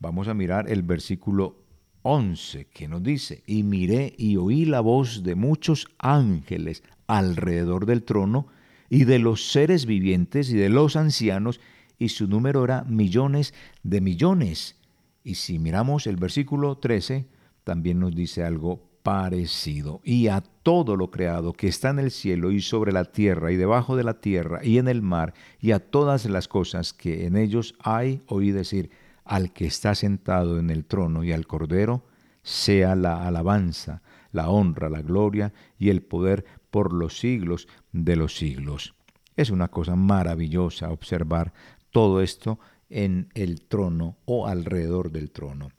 vamos 0.00 0.28
a 0.28 0.34
mirar 0.34 0.70
el 0.70 0.82
versículo 0.82 1.56
11 2.02 2.66
que 2.66 2.88
nos 2.88 3.02
dice, 3.02 3.42
y 3.46 3.62
miré 3.62 4.14
y 4.16 4.36
oí 4.36 4.64
la 4.64 4.80
voz 4.80 5.22
de 5.22 5.34
muchos 5.34 5.88
ángeles 5.98 6.82
alrededor 7.08 7.86
del 7.86 8.04
trono 8.04 8.46
y 8.88 9.04
de 9.04 9.18
los 9.18 9.50
seres 9.50 9.84
vivientes 9.86 10.50
y 10.50 10.56
de 10.56 10.68
los 10.68 10.94
ancianos, 10.94 11.60
y 11.98 12.10
su 12.10 12.28
número 12.28 12.62
era 12.62 12.84
millones 12.84 13.52
de 13.82 14.00
millones. 14.00 14.76
Y 15.24 15.34
si 15.34 15.58
miramos 15.58 16.06
el 16.06 16.16
versículo 16.16 16.78
13, 16.78 17.26
también 17.64 17.98
nos 17.98 18.14
dice 18.14 18.44
algo 18.44 18.88
parecido. 19.02 20.00
Y 20.04 20.28
a 20.28 20.40
todo 20.40 20.96
lo 20.96 21.10
creado 21.10 21.52
que 21.52 21.68
está 21.68 21.90
en 21.90 21.98
el 21.98 22.10
cielo 22.10 22.52
y 22.52 22.60
sobre 22.60 22.92
la 22.92 23.04
tierra 23.04 23.50
y 23.50 23.56
debajo 23.56 23.96
de 23.96 24.04
la 24.04 24.20
tierra 24.20 24.60
y 24.62 24.78
en 24.78 24.86
el 24.86 25.02
mar, 25.02 25.34
y 25.60 25.72
a 25.72 25.80
todas 25.80 26.26
las 26.26 26.46
cosas 26.46 26.92
que 26.92 27.26
en 27.26 27.36
ellos 27.36 27.74
hay, 27.80 28.22
oí 28.26 28.52
decir, 28.52 28.90
al 29.24 29.52
que 29.52 29.66
está 29.66 29.94
sentado 29.94 30.58
en 30.58 30.70
el 30.70 30.84
trono 30.84 31.24
y 31.24 31.32
al 31.32 31.46
cordero, 31.46 32.04
sea 32.42 32.94
la 32.94 33.26
alabanza, 33.26 34.02
la 34.32 34.48
honra, 34.48 34.88
la 34.88 35.02
gloria 35.02 35.52
y 35.78 35.90
el 35.90 36.02
poder 36.02 36.44
por 36.70 36.92
los 36.92 37.18
siglos 37.18 37.68
de 37.92 38.16
los 38.16 38.36
siglos. 38.36 38.94
Es 39.36 39.50
una 39.50 39.68
cosa 39.68 39.96
maravillosa 39.96 40.90
observar 40.90 41.52
todo 41.90 42.20
esto 42.22 42.58
en 42.90 43.28
el 43.34 43.62
trono 43.62 44.16
o 44.24 44.46
alrededor 44.46 45.10
del 45.10 45.30
trono. 45.30 45.70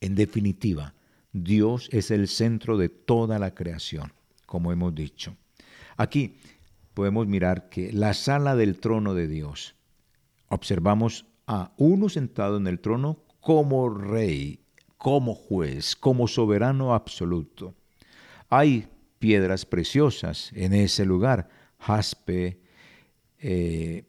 En 0.00 0.14
definitiva, 0.14 0.94
Dios 1.32 1.88
es 1.92 2.10
el 2.10 2.28
centro 2.28 2.78
de 2.78 2.88
toda 2.88 3.38
la 3.38 3.54
creación, 3.54 4.12
como 4.46 4.72
hemos 4.72 4.94
dicho. 4.94 5.36
Aquí 5.96 6.36
podemos 6.94 7.26
mirar 7.26 7.68
que 7.68 7.92
la 7.92 8.14
sala 8.14 8.56
del 8.56 8.78
trono 8.78 9.14
de 9.14 9.28
Dios, 9.28 9.74
observamos 10.48 11.26
a 11.46 11.72
uno 11.76 12.08
sentado 12.08 12.56
en 12.56 12.66
el 12.66 12.80
trono 12.80 13.18
como 13.40 13.88
rey, 13.88 14.60
como 14.96 15.34
juez, 15.34 15.94
como 15.94 16.26
soberano 16.26 16.94
absoluto. 16.94 17.74
Hay 18.48 18.88
piedras 19.18 19.64
preciosas 19.64 20.50
en 20.54 20.72
ese 20.72 21.04
lugar, 21.04 21.48
jaspe, 21.78 22.60
eh, 23.38 24.04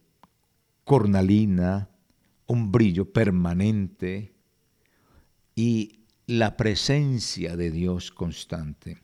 cornalina, 0.83 1.89
un 2.45 2.71
brillo 2.71 3.11
permanente 3.11 4.33
y 5.55 6.05
la 6.25 6.57
presencia 6.57 7.57
de 7.57 7.71
Dios 7.71 8.11
constante. 8.11 9.01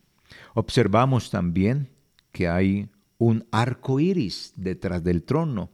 Observamos 0.53 1.29
también 1.29 1.89
que 2.31 2.47
hay 2.47 2.89
un 3.17 3.45
arco 3.51 3.99
iris 3.99 4.53
detrás 4.55 5.03
del 5.03 5.23
trono, 5.23 5.71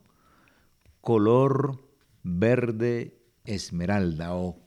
color 1.02 1.84
verde 2.24 3.18
esmeralda 3.46 4.36
o 4.36 4.60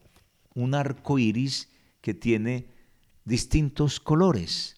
un 0.55 0.75
arco 0.75 1.19
iris 1.19 1.71
que 2.01 2.15
tiene 2.15 2.67
distintos 3.25 4.01
colores 4.01 4.77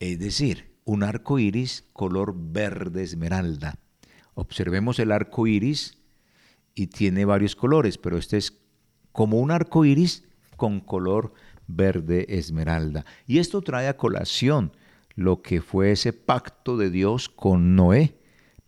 es 0.00 0.18
decir, 0.18 0.76
un 0.84 1.02
arco 1.02 1.38
iris 1.38 1.84
color 1.92 2.34
verde 2.36 3.02
esmeralda. 3.02 3.78
Observemos 4.34 4.98
el 4.98 5.12
arco 5.12 5.46
iris 5.46 5.98
y 6.74 6.88
tiene 6.88 7.24
varios 7.24 7.56
colores, 7.56 7.98
pero 7.98 8.18
este 8.18 8.36
es 8.36 8.58
como 9.12 9.40
un 9.40 9.50
arco 9.50 9.84
iris 9.84 10.24
con 10.56 10.80
color 10.80 11.32
verde 11.66 12.26
esmeralda. 12.28 13.04
Y 13.26 13.38
esto 13.38 13.62
trae 13.62 13.88
a 13.88 13.96
colación 13.96 14.72
lo 15.14 15.42
que 15.42 15.62
fue 15.62 15.92
ese 15.92 16.12
pacto 16.12 16.76
de 16.76 16.90
Dios 16.90 17.28
con 17.28 17.74
Noé, 17.74 18.18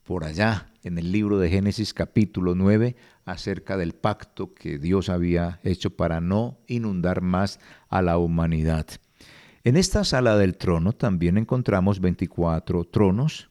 por 0.02 0.24
allá 0.24 0.72
en 0.82 0.96
el 0.96 1.12
libro 1.12 1.38
de 1.38 1.50
Génesis 1.50 1.92
capítulo 1.92 2.54
9, 2.54 2.96
acerca 3.26 3.76
del 3.76 3.92
pacto 3.92 4.54
que 4.54 4.78
Dios 4.78 5.10
había 5.10 5.60
hecho 5.62 5.90
para 5.90 6.22
no 6.22 6.58
inundar 6.66 7.20
más 7.20 7.60
a 7.90 8.00
la 8.00 8.16
humanidad. 8.16 8.86
En 9.68 9.76
esta 9.76 10.02
sala 10.02 10.38
del 10.38 10.56
trono 10.56 10.94
también 10.94 11.36
encontramos 11.36 12.00
24 12.00 12.84
tronos, 12.84 13.50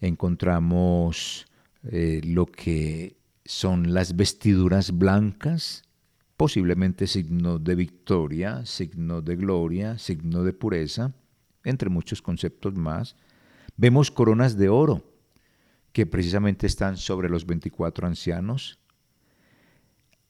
encontramos 0.00 1.46
eh, 1.82 2.20
lo 2.24 2.46
que 2.46 3.16
son 3.44 3.92
las 3.92 4.14
vestiduras 4.14 4.96
blancas, 4.96 5.82
posiblemente 6.36 7.08
signo 7.08 7.58
de 7.58 7.74
victoria, 7.74 8.64
signo 8.64 9.22
de 9.22 9.34
gloria, 9.34 9.98
signo 9.98 10.44
de 10.44 10.52
pureza, 10.52 11.12
entre 11.64 11.90
muchos 11.90 12.22
conceptos 12.22 12.76
más. 12.76 13.16
Vemos 13.76 14.12
coronas 14.12 14.56
de 14.56 14.68
oro 14.68 15.02
que 15.92 16.06
precisamente 16.06 16.68
están 16.68 16.96
sobre 16.96 17.28
los 17.28 17.44
24 17.44 18.06
ancianos. 18.06 18.78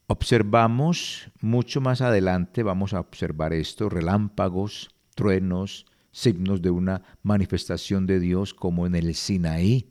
Observamos 0.06 1.30
mucho 1.42 1.82
más 1.82 2.00
adelante, 2.00 2.62
vamos 2.62 2.94
a 2.94 3.00
observar 3.00 3.52
esto, 3.52 3.90
relámpagos, 3.90 4.93
truenos, 5.14 5.86
signos 6.12 6.62
de 6.62 6.70
una 6.70 7.02
manifestación 7.22 8.06
de 8.06 8.20
Dios 8.20 8.54
como 8.54 8.86
en 8.86 8.94
el 8.94 9.14
Sinaí. 9.14 9.90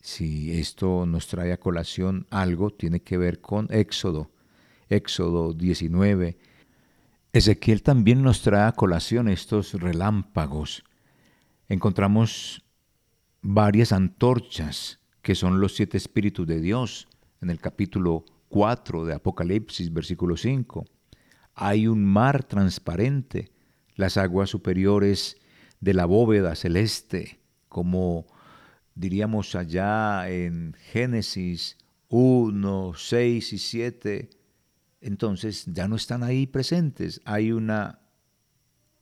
Si 0.00 0.58
esto 0.58 1.06
nos 1.06 1.26
trae 1.26 1.52
a 1.52 1.60
colación 1.60 2.26
algo, 2.30 2.70
tiene 2.70 3.00
que 3.00 3.18
ver 3.18 3.40
con 3.40 3.66
Éxodo, 3.70 4.30
Éxodo 4.88 5.52
19. 5.52 6.38
Ezequiel 7.32 7.82
también 7.82 8.22
nos 8.22 8.42
trae 8.42 8.68
a 8.68 8.72
colación 8.72 9.28
estos 9.28 9.74
relámpagos. 9.74 10.84
Encontramos 11.68 12.64
varias 13.42 13.92
antorchas 13.92 15.00
que 15.20 15.34
son 15.34 15.60
los 15.60 15.74
siete 15.74 15.98
espíritus 15.98 16.46
de 16.46 16.60
Dios 16.60 17.08
en 17.42 17.50
el 17.50 17.60
capítulo 17.60 18.24
4 18.48 19.04
de 19.04 19.14
Apocalipsis, 19.14 19.92
versículo 19.92 20.36
5. 20.36 20.86
Hay 21.54 21.86
un 21.86 22.04
mar 22.04 22.44
transparente, 22.44 23.50
las 23.98 24.16
aguas 24.16 24.48
superiores 24.48 25.36
de 25.80 25.92
la 25.92 26.06
bóveda 26.06 26.54
celeste, 26.54 27.40
como 27.68 28.26
diríamos 28.94 29.56
allá 29.56 30.30
en 30.30 30.72
Génesis 30.92 31.76
1, 32.08 32.92
6 32.94 33.52
y 33.52 33.58
7, 33.58 34.30
entonces 35.00 35.64
ya 35.66 35.88
no 35.88 35.96
están 35.96 36.22
ahí 36.22 36.46
presentes. 36.46 37.20
Hay 37.24 37.50
una, 37.50 37.98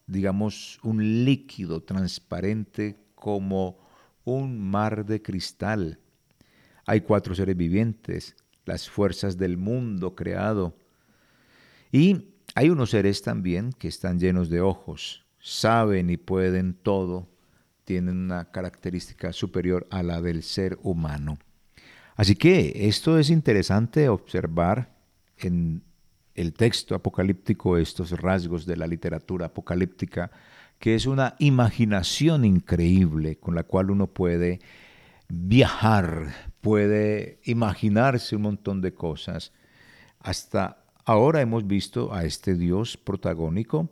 digamos, 0.07 0.81
un 0.83 1.25
líquido 1.27 1.83
transparente 1.83 2.97
como 3.15 3.79
un 4.25 4.59
mar 4.59 5.05
de 5.05 5.21
cristal. 5.21 6.01
Hay 6.87 7.03
cuatro 7.03 7.35
seres 7.35 7.57
vivientes, 7.57 8.35
las 8.65 8.89
fuerzas 8.89 9.37
del 9.37 9.59
mundo 9.59 10.15
creado. 10.15 10.75
Y 11.93 12.33
Hay 12.55 12.71
unos 12.71 12.91
seres 12.91 13.23
también 13.23 13.73
que 13.73 13.89
están 13.89 14.19
llenos 14.19 14.49
de 14.49 14.61
ojos, 14.61 15.25
saben 15.39 16.11
y 16.11 16.17
pueden 16.17 16.75
todo, 16.75 17.29
tienen 17.85 18.17
una 18.17 18.51
característica 18.51 19.33
superior 19.33 19.87
a 19.91 20.03
la 20.03 20.21
del 20.21 20.43
ser 20.43 20.79
humano. 20.83 21.39
Así 22.17 22.35
que 22.35 22.89
esto 22.89 23.19
es 23.19 23.31
interesante 23.31 24.09
observar 24.09 24.97
en 25.37 25.83
el 26.35 26.53
texto 26.53 26.95
apocalíptico 26.95 27.79
estos 27.79 28.11
rasgos 28.13 28.67
de 28.67 28.77
la 28.77 28.87
literatura 28.87 29.47
apocalíptica, 29.47 30.31
que 30.79 30.95
es 30.95 31.07
una 31.07 31.35
imaginación 31.39 32.45
increíble 32.45 33.37
con 33.37 33.55
la 33.55 33.65
cual 33.65 33.91
uno 33.91 34.07
puede 34.07 34.61
viajar, 35.29 36.35
puede 36.61 37.41
imaginarse 37.45 38.37
un 38.37 38.43
montón 38.43 38.81
de 38.81 38.95
cosas. 38.95 39.53
Hasta 40.21 40.86
ahora 41.07 41.41
hemos 41.41 41.67
visto 41.67 42.13
a 42.13 42.25
este 42.25 42.55
Dios 42.55 42.97
protagónico, 42.97 43.89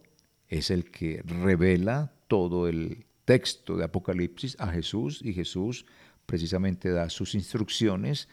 es 0.49 0.71
el 0.71 0.91
que 0.91 1.23
revela 1.23 2.13
todo 2.29 2.69
el 2.69 3.07
texto 3.25 3.77
de 3.77 3.85
Apocalipsis 3.85 4.57
a 4.61 4.69
Jesús 4.69 5.21
y 5.23 5.33
Jesús 5.33 5.87
precisamente 6.27 6.91
da 6.91 7.09
sus 7.09 7.35
instrucciones 7.35 8.29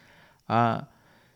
a 0.47 0.89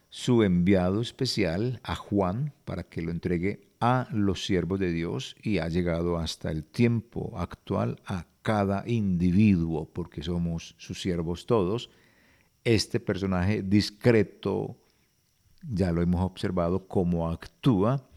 su 0.09 0.43
enviado 0.43 1.01
especial, 1.01 1.79
a 1.83 1.95
Juan, 1.95 2.53
para 2.65 2.83
que 2.83 3.01
lo 3.01 3.11
entregue 3.11 3.67
a 3.79 4.07
los 4.11 4.45
siervos 4.45 4.79
de 4.79 4.91
Dios 4.91 5.35
y 5.41 5.59
ha 5.59 5.67
llegado 5.67 6.17
hasta 6.17 6.51
el 6.51 6.63
tiempo 6.63 7.33
actual 7.37 8.01
a 8.05 8.25
cada 8.41 8.87
individuo, 8.87 9.89
porque 9.91 10.23
somos 10.23 10.75
sus 10.77 11.01
siervos 11.01 11.45
todos. 11.45 11.89
Este 12.63 12.99
personaje 12.99 13.61
discreto, 13.61 14.77
ya 15.71 15.91
lo 15.91 16.01
hemos 16.01 16.21
observado, 16.21 16.87
cómo 16.87 17.29
actúa 17.29 18.07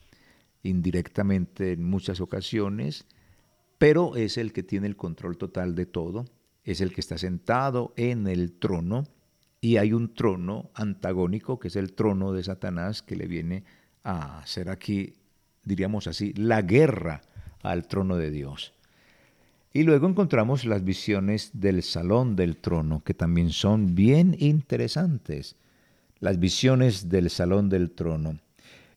indirectamente 0.63 1.73
en 1.73 1.85
muchas 1.85 2.21
ocasiones, 2.21 3.07
pero 3.79 4.17
es 4.17 4.39
el 4.39 4.53
que 4.53 4.63
tiene 4.63 4.87
el 4.87 4.97
control 4.97 5.39
total 5.39 5.75
de 5.75 5.87
todo, 5.87 6.25
es 6.65 6.81
el 6.81 6.93
que 6.93 7.01
está 7.01 7.17
sentado 7.17 7.95
en 7.97 8.27
el 8.27 8.53
trono 8.53 9.05
y 9.61 9.77
hay 9.77 9.93
un 9.93 10.15
trono 10.15 10.71
antagónico 10.75 11.59
que 11.59 11.69
es 11.69 11.77
el 11.77 11.95
trono 11.95 12.33
de 12.33 12.45
Satanás 12.45 13.03
que 13.03 13.17
le 13.17 13.27
viene 13.27 13.65
a 14.05 14.41
hacer 14.41 14.69
aquí, 14.69 15.15
diríamos 15.65 16.07
así, 16.07 16.33
la 16.35 16.63
guerra 16.63 17.23
al 17.63 17.87
trono 17.87 18.17
de 18.17 18.31
Dios. 18.31 18.75
Y 19.73 19.83
luego 19.83 20.09
encontramos 20.09 20.65
las 20.65 20.83
visiones 20.83 21.51
del 21.53 21.83
salón 21.83 22.37
del 22.37 22.57
trono, 22.57 23.03
que 23.05 23.15
también 23.15 23.51
son 23.51 23.95
bien 23.95 24.35
interesantes. 24.39 25.57
Las 26.21 26.39
visiones 26.39 27.09
del 27.09 27.31
salón 27.31 27.69
del 27.69 27.91
trono. 27.93 28.39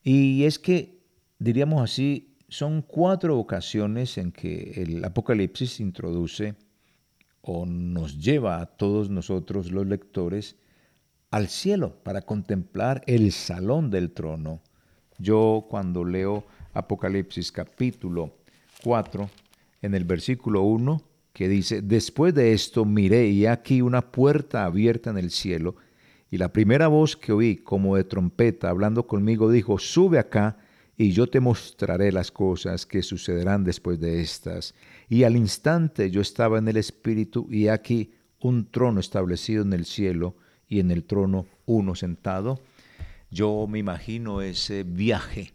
Y 0.04 0.44
es 0.44 0.60
que, 0.60 1.00
diríamos 1.40 1.84
así, 1.84 2.36
son 2.48 2.82
cuatro 2.82 3.38
ocasiones 3.38 4.18
en 4.18 4.32
que 4.32 4.74
el 4.76 5.06
Apocalipsis 5.06 5.80
introduce 5.80 6.56
o 7.42 7.66
nos 7.66 8.20
lleva 8.20 8.60
a 8.60 8.66
todos 8.66 9.10
nosotros 9.10 9.72
los 9.72 9.88
lectores 9.88 10.58
al 11.32 11.48
cielo 11.48 11.96
para 12.04 12.22
contemplar 12.22 13.04
el 13.08 13.32
salón 13.32 13.90
del 13.90 14.12
trono. 14.12 14.62
Yo 15.18 15.66
cuando 15.70 16.04
leo 16.04 16.46
Apocalipsis 16.74 17.52
capítulo 17.52 18.36
4, 18.84 19.30
en 19.82 19.96
el 19.96 20.04
versículo 20.04 20.64
1, 20.64 21.02
que 21.34 21.48
dice, 21.48 21.82
después 21.82 22.34
de 22.34 22.54
esto 22.54 22.86
miré 22.86 23.30
y 23.30 23.46
aquí 23.46 23.82
una 23.82 24.12
puerta 24.12 24.66
abierta 24.66 25.10
en 25.10 25.18
el 25.18 25.32
cielo, 25.32 25.76
y 26.32 26.38
la 26.38 26.54
primera 26.54 26.88
voz 26.88 27.18
que 27.18 27.34
oí 27.34 27.58
como 27.58 27.98
de 27.98 28.06
trompeta 28.06 28.70
hablando 28.70 29.06
conmigo 29.06 29.52
dijo, 29.52 29.78
sube 29.78 30.18
acá 30.18 30.58
y 30.96 31.12
yo 31.12 31.28
te 31.28 31.42
mostraré 31.42 32.14
las 32.14 32.32
cosas 32.32 32.86
que 32.86 33.04
sucederán 33.04 33.66
después 33.66 34.00
de 34.00 34.22
estas. 34.22 34.74
Y 35.10 35.24
al 35.24 35.36
instante 35.36 36.10
yo 36.10 36.22
estaba 36.22 36.58
en 36.58 36.70
el 36.70 36.78
Espíritu 36.78 37.48
y 37.52 37.68
aquí 37.68 38.14
un 38.40 38.72
trono 38.72 39.02
establecido 39.02 39.62
en 39.64 39.74
el 39.74 39.86
cielo 39.86 40.36
y 40.70 40.80
en 40.80 40.92
el 40.92 41.04
trono 41.04 41.48
uno 41.66 41.96
sentado. 41.96 42.62
Yo 43.30 43.68
me 43.68 43.80
imagino 43.80 44.42
ese 44.42 44.84
viaje, 44.84 45.54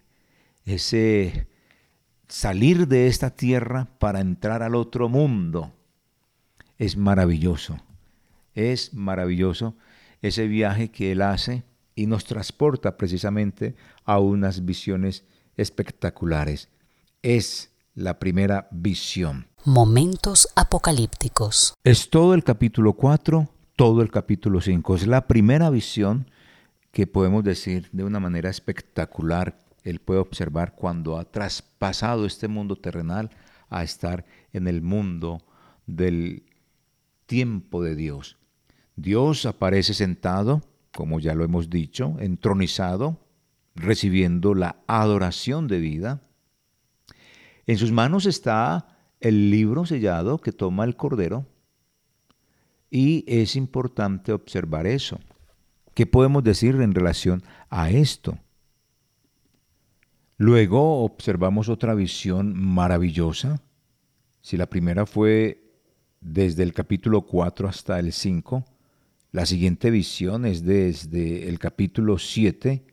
ese 0.66 1.46
salir 2.28 2.86
de 2.86 3.06
esta 3.06 3.30
tierra 3.30 3.88
para 3.98 4.20
entrar 4.20 4.62
al 4.62 4.74
otro 4.74 5.08
mundo. 5.08 5.72
Es 6.76 6.98
maravilloso, 6.98 7.78
es 8.54 8.92
maravilloso 8.92 9.74
ese 10.26 10.46
viaje 10.46 10.90
que 10.90 11.12
Él 11.12 11.22
hace 11.22 11.64
y 11.94 12.06
nos 12.06 12.24
transporta 12.24 12.96
precisamente 12.96 13.74
a 14.04 14.18
unas 14.18 14.64
visiones 14.64 15.24
espectaculares. 15.56 16.68
Es 17.22 17.72
la 17.94 18.18
primera 18.18 18.68
visión. 18.70 19.48
Momentos 19.64 20.48
apocalípticos. 20.54 21.74
Es 21.82 22.10
todo 22.10 22.34
el 22.34 22.44
capítulo 22.44 22.92
4, 22.92 23.48
todo 23.74 24.02
el 24.02 24.10
capítulo 24.10 24.60
5. 24.60 24.96
Es 24.96 25.06
la 25.06 25.26
primera 25.26 25.70
visión 25.70 26.30
que 26.92 27.06
podemos 27.06 27.42
decir 27.42 27.88
de 27.92 28.04
una 28.04 28.20
manera 28.20 28.50
espectacular. 28.50 29.58
Él 29.82 30.00
puede 30.00 30.20
observar 30.20 30.74
cuando 30.74 31.18
ha 31.18 31.24
traspasado 31.24 32.26
este 32.26 32.48
mundo 32.48 32.76
terrenal 32.76 33.30
a 33.68 33.82
estar 33.82 34.24
en 34.52 34.68
el 34.68 34.82
mundo 34.82 35.42
del 35.86 36.44
tiempo 37.26 37.82
de 37.82 37.96
Dios. 37.96 38.36
Dios 38.96 39.44
aparece 39.44 39.94
sentado, 39.94 40.62
como 40.92 41.20
ya 41.20 41.35
lo 41.35 41.44
hemos 41.44 41.68
dicho, 41.70 42.16
entronizado 42.18 43.20
recibiendo 43.74 44.54
la 44.54 44.76
adoración 44.87 45.68
de 45.68 45.78
vida. 45.78 46.22
En 47.66 47.76
sus 47.76 47.92
manos 47.92 48.26
está 48.26 48.98
el 49.20 49.50
libro 49.50 49.85
sellado 49.87 50.38
que 50.38 50.52
toma 50.52 50.85
el 50.85 50.96
Cordero 50.96 51.46
y 52.90 53.24
es 53.28 53.54
importante 53.54 54.32
observar 54.32 54.87
eso. 54.87 55.20
¿Qué 55.94 56.06
podemos 56.06 56.42
decir 56.42 56.74
en 56.76 56.94
relación 56.94 57.42
a 57.68 57.90
esto? 57.90 58.38
Luego 60.38 61.02
observamos 61.02 61.68
otra 61.68 61.94
visión 61.94 62.54
maravillosa. 62.54 63.62
Si 64.40 64.56
la 64.56 64.66
primera 64.66 65.06
fue 65.06 65.62
desde 66.20 66.62
el 66.62 66.72
capítulo 66.72 67.22
4 67.22 67.68
hasta 67.68 67.98
el 67.98 68.12
5, 68.12 68.64
la 69.37 69.44
siguiente 69.44 69.90
visión 69.90 70.46
es 70.46 70.64
desde 70.64 71.46
el 71.51 71.59
capítulo 71.59 72.16
7 72.16 72.87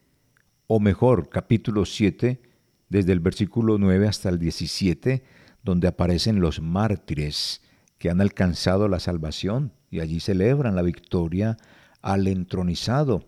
o 0.68 0.82
mejor, 0.82 1.30
capítulo 1.30 1.86
7, 1.86 2.42
desde 2.90 3.14
el 3.14 3.22
versículo 3.22 3.78
9 3.78 4.10
hasta 4.10 4.28
el 4.28 4.40
17, 4.40 5.24
donde 5.64 5.88
aparecen 5.88 6.42
los 6.42 6.60
mártires 6.60 7.62
que 7.98 8.10
han 8.10 8.20
alcanzado 8.20 8.90
la 8.90 9.00
salvación 9.00 9.72
y 9.90 10.02
allí 10.02 10.20
celebran 10.20 10.76
la 10.76 10.82
victoria 10.82 11.56
al 12.02 12.28
entronizado. 12.28 13.24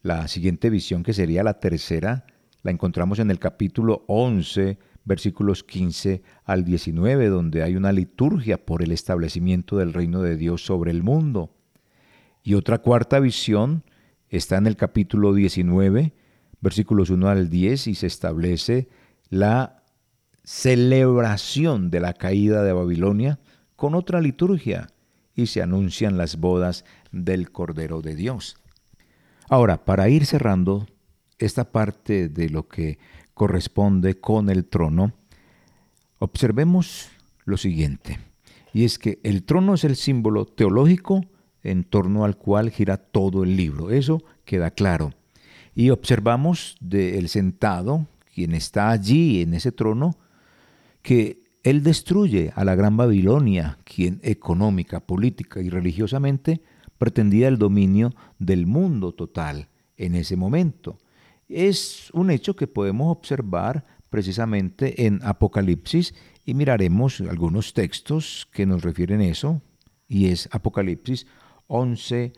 La 0.00 0.28
siguiente 0.28 0.70
visión, 0.70 1.02
que 1.02 1.14
sería 1.14 1.42
la 1.42 1.58
tercera, 1.58 2.26
la 2.62 2.70
encontramos 2.70 3.18
en 3.18 3.32
el 3.32 3.40
capítulo 3.40 4.04
11, 4.06 4.78
versículos 5.04 5.64
15 5.64 6.22
al 6.44 6.64
19, 6.64 7.28
donde 7.28 7.64
hay 7.64 7.74
una 7.74 7.90
liturgia 7.90 8.64
por 8.64 8.84
el 8.84 8.92
establecimiento 8.92 9.78
del 9.78 9.92
reino 9.92 10.22
de 10.22 10.36
Dios 10.36 10.64
sobre 10.64 10.92
el 10.92 11.02
mundo. 11.02 11.56
Y 12.42 12.54
otra 12.54 12.78
cuarta 12.78 13.20
visión 13.20 13.84
está 14.28 14.56
en 14.56 14.66
el 14.66 14.76
capítulo 14.76 15.34
19, 15.34 16.12
versículos 16.60 17.10
1 17.10 17.28
al 17.28 17.50
10, 17.50 17.88
y 17.88 17.94
se 17.94 18.06
establece 18.06 18.88
la 19.28 19.82
celebración 20.44 21.90
de 21.90 22.00
la 22.00 22.14
caída 22.14 22.62
de 22.62 22.72
Babilonia 22.72 23.38
con 23.76 23.94
otra 23.94 24.20
liturgia 24.20 24.88
y 25.34 25.46
se 25.46 25.62
anuncian 25.62 26.18
las 26.18 26.36
bodas 26.36 26.84
del 27.12 27.50
Cordero 27.50 28.02
de 28.02 28.14
Dios. 28.14 28.56
Ahora, 29.48 29.84
para 29.84 30.08
ir 30.08 30.26
cerrando 30.26 30.86
esta 31.38 31.72
parte 31.72 32.28
de 32.28 32.50
lo 32.50 32.68
que 32.68 32.98
corresponde 33.34 34.20
con 34.20 34.50
el 34.50 34.64
trono, 34.64 35.12
observemos 36.18 37.08
lo 37.44 37.56
siguiente, 37.56 38.18
y 38.72 38.84
es 38.84 38.98
que 38.98 39.18
el 39.22 39.44
trono 39.44 39.74
es 39.74 39.84
el 39.84 39.96
símbolo 39.96 40.44
teológico 40.46 41.24
en 41.62 41.84
torno 41.84 42.24
al 42.24 42.36
cual 42.36 42.70
gira 42.70 42.96
todo 42.96 43.44
el 43.44 43.56
libro, 43.56 43.90
eso 43.90 44.22
queda 44.44 44.70
claro. 44.70 45.12
Y 45.74 45.90
observamos 45.90 46.76
del 46.80 47.28
sentado, 47.28 48.06
quien 48.34 48.54
está 48.54 48.90
allí 48.90 49.42
en 49.42 49.54
ese 49.54 49.72
trono, 49.72 50.16
que 51.02 51.42
él 51.62 51.82
destruye 51.82 52.52
a 52.54 52.64
la 52.64 52.74
gran 52.74 52.96
Babilonia, 52.96 53.78
quien 53.84 54.20
económica, 54.22 55.00
política 55.00 55.60
y 55.60 55.68
religiosamente 55.68 56.62
pretendía 56.98 57.48
el 57.48 57.58
dominio 57.58 58.14
del 58.38 58.66
mundo 58.66 59.12
total 59.12 59.68
en 59.96 60.14
ese 60.14 60.36
momento. 60.36 60.98
Es 61.48 62.10
un 62.12 62.30
hecho 62.30 62.56
que 62.56 62.66
podemos 62.66 63.10
observar 63.10 63.84
precisamente 64.08 65.06
en 65.06 65.20
Apocalipsis 65.22 66.14
y 66.44 66.54
miraremos 66.54 67.20
algunos 67.20 67.74
textos 67.74 68.48
que 68.52 68.66
nos 68.66 68.82
refieren 68.82 69.20
eso, 69.20 69.62
y 70.08 70.28
es 70.28 70.48
Apocalipsis 70.52 71.26
11, 71.70 72.32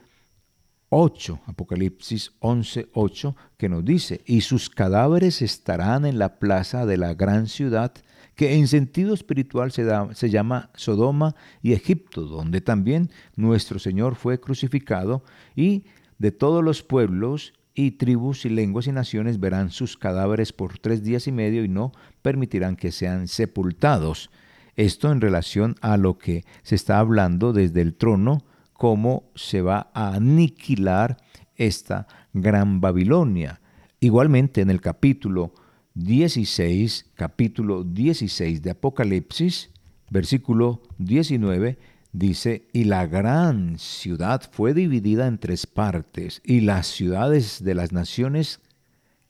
8, 0.91 1.41
Apocalipsis 1.47 2.33
11, 2.41 2.89
8, 2.93 3.37
que 3.57 3.71
nos 3.71 3.83
dice, 3.83 4.21
y 4.27 4.43
sus 4.43 4.69
cadáveres 4.69 5.41
estarán 5.41 6.05
en 6.05 6.19
la 6.19 6.39
plaza 6.39 6.85
de 6.85 6.99
la 6.99 7.15
gran 7.15 7.47
ciudad, 7.47 7.95
que 8.35 8.55
en 8.55 8.69
sentido 8.69 9.15
espiritual 9.15 9.73
se, 9.73 9.87
se 10.15 10.31
llama 10.31 10.71
Sodoma 10.75 11.35
y 11.63 11.73
Egipto, 11.73 12.25
donde 12.25 12.61
también 12.61 13.11
nuestro 13.35 13.79
Señor 13.79 14.17
fue 14.17 14.39
crucificado, 14.39 15.25
y 15.57 15.85
de 16.19 16.31
todos 16.31 16.63
los 16.63 16.83
pueblos 16.83 17.55
y 17.75 17.93
tribus 17.93 18.45
y 18.45 18.51
lenguas 18.51 18.87
y 18.87 18.93
naciones 18.93 19.41
verán 19.41 19.71
sus 19.71 19.97
cadáveres 19.97 20.53
por 20.53 20.79
tres 20.79 21.03
días 21.03 21.27
y 21.27 21.33
medio 21.33 21.65
y 21.65 21.69
no 21.69 21.93
permitirán 22.21 22.77
que 22.77 22.93
sean 22.93 23.29
sepultados. 23.29 24.31
Esto 24.77 25.11
en 25.11 25.23
relación 25.23 25.77
a 25.81 25.97
lo 25.97 26.19
que 26.19 26.45
se 26.63 26.75
está 26.75 26.99
hablando 26.99 27.55
desde 27.55 27.81
el 27.81 27.95
trono, 27.95 28.45
cómo 28.83 29.31
se 29.37 29.63
va 29.63 29.93
a 29.95 30.15
aniquilar 30.15 31.17
esta 31.55 32.09
gran 32.33 32.81
Babilonia. 32.81 33.61
Igualmente 34.01 34.61
en 34.61 34.71
el 34.71 34.81
capítulo 34.81 35.55
16, 35.95 37.13
capítulo 37.15 37.85
16 37.85 38.61
de 38.61 38.71
Apocalipsis, 38.71 39.71
versículo 40.11 40.83
19, 40.99 41.79
dice, 42.11 42.67
y 42.73 42.83
la 42.83 43.07
gran 43.07 43.79
ciudad 43.79 44.43
fue 44.51 44.75
dividida 44.75 45.29
en 45.29 45.39
tres 45.39 45.69
partes, 45.69 46.43
y 46.45 46.63
las 46.63 46.89
ciudades 46.89 47.63
de 47.63 47.77
las 47.77 47.93
naciones 47.93 48.59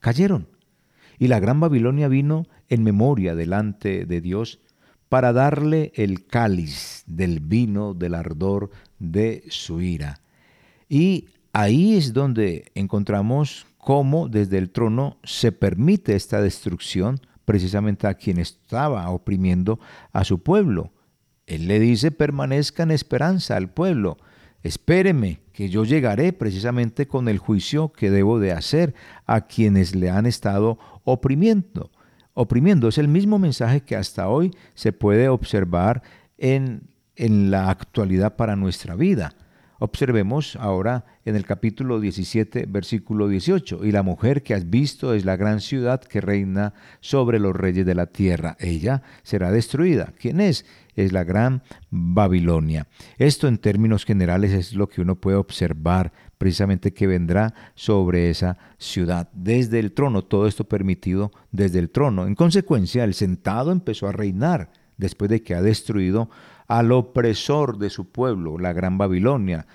cayeron. 0.00 0.48
Y 1.18 1.28
la 1.28 1.40
gran 1.40 1.60
Babilonia 1.60 2.08
vino 2.08 2.46
en 2.70 2.84
memoria 2.84 3.34
delante 3.34 4.06
de 4.06 4.22
Dios 4.22 4.60
para 5.10 5.34
darle 5.34 5.92
el 5.94 6.26
cáliz 6.26 7.04
del 7.06 7.40
vino 7.40 7.92
del 7.92 8.14
ardor 8.14 8.70
de 9.02 9.44
su 9.48 9.80
ira. 9.80 10.20
Y 10.88 11.26
ahí 11.52 11.96
es 11.96 12.12
donde 12.12 12.70
encontramos 12.74 13.66
cómo 13.76 14.28
desde 14.28 14.58
el 14.58 14.70
trono 14.70 15.18
se 15.24 15.52
permite 15.52 16.14
esta 16.14 16.40
destrucción 16.40 17.20
precisamente 17.44 18.06
a 18.06 18.14
quien 18.14 18.38
estaba 18.38 19.10
oprimiendo 19.10 19.80
a 20.12 20.24
su 20.24 20.42
pueblo. 20.42 20.92
Él 21.46 21.66
le 21.66 21.80
dice, 21.80 22.12
permanezca 22.12 22.84
en 22.84 22.92
esperanza 22.92 23.56
al 23.56 23.68
pueblo, 23.68 24.18
espéreme, 24.62 25.40
que 25.52 25.68
yo 25.68 25.84
llegaré 25.84 26.32
precisamente 26.32 27.08
con 27.08 27.28
el 27.28 27.38
juicio 27.38 27.92
que 27.92 28.10
debo 28.10 28.38
de 28.38 28.52
hacer 28.52 28.94
a 29.26 29.42
quienes 29.42 29.94
le 29.94 30.08
han 30.08 30.26
estado 30.26 30.78
oprimiendo 31.04 31.90
oprimiendo. 32.34 32.88
Es 32.88 32.98
el 32.98 33.08
mismo 33.08 33.38
mensaje 33.38 33.82
que 33.82 33.96
hasta 33.96 34.28
hoy 34.28 34.52
se 34.74 34.92
puede 34.92 35.28
observar 35.28 36.02
en, 36.38 36.88
en 37.16 37.50
la 37.50 37.70
actualidad 37.70 38.36
para 38.36 38.56
nuestra 38.56 38.94
vida. 38.94 39.34
Observemos 39.84 40.54
ahora 40.54 41.04
en 41.24 41.34
el 41.34 41.44
capítulo 41.44 41.98
17, 41.98 42.66
versículo 42.68 43.26
18, 43.26 43.84
y 43.84 43.90
la 43.90 44.04
mujer 44.04 44.44
que 44.44 44.54
has 44.54 44.70
visto 44.70 45.12
es 45.12 45.24
la 45.24 45.34
gran 45.34 45.60
ciudad 45.60 46.00
que 46.00 46.20
reina 46.20 46.72
sobre 47.00 47.40
los 47.40 47.56
reyes 47.56 47.84
de 47.84 47.96
la 47.96 48.06
tierra. 48.06 48.56
Ella 48.60 49.02
será 49.24 49.50
destruida. 49.50 50.12
¿Quién 50.20 50.40
es? 50.40 50.66
Es 50.94 51.12
la 51.12 51.24
gran 51.24 51.64
Babilonia. 51.90 52.86
Esto 53.18 53.48
en 53.48 53.58
términos 53.58 54.04
generales 54.04 54.52
es 54.52 54.72
lo 54.72 54.88
que 54.88 55.00
uno 55.00 55.16
puede 55.16 55.36
observar 55.36 56.12
precisamente 56.38 56.94
que 56.94 57.08
vendrá 57.08 57.52
sobre 57.74 58.30
esa 58.30 58.58
ciudad. 58.78 59.30
Desde 59.32 59.80
el 59.80 59.90
trono, 59.90 60.22
todo 60.22 60.46
esto 60.46 60.62
permitido 60.62 61.32
desde 61.50 61.80
el 61.80 61.90
trono. 61.90 62.28
En 62.28 62.36
consecuencia, 62.36 63.02
el 63.02 63.14
sentado 63.14 63.72
empezó 63.72 64.06
a 64.06 64.12
reinar 64.12 64.70
después 64.96 65.28
de 65.28 65.42
que 65.42 65.56
ha 65.56 65.62
destruido 65.62 66.30
al 66.72 66.90
opresor 66.90 67.76
de 67.76 67.90
su 67.90 68.06
pueblo, 68.06 68.56
la 68.56 68.72
gran 68.72 68.96
Babilonia. 68.96 69.66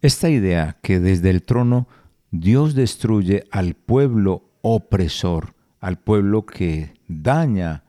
Esta 0.00 0.30
idea 0.30 0.78
que 0.82 0.98
desde 0.98 1.28
el 1.28 1.42
trono 1.42 1.88
Dios 2.30 2.74
destruye 2.74 3.44
al 3.50 3.74
pueblo 3.74 4.48
opresor, 4.62 5.54
al 5.78 5.98
pueblo 5.98 6.46
que 6.46 6.94
daña 7.06 7.84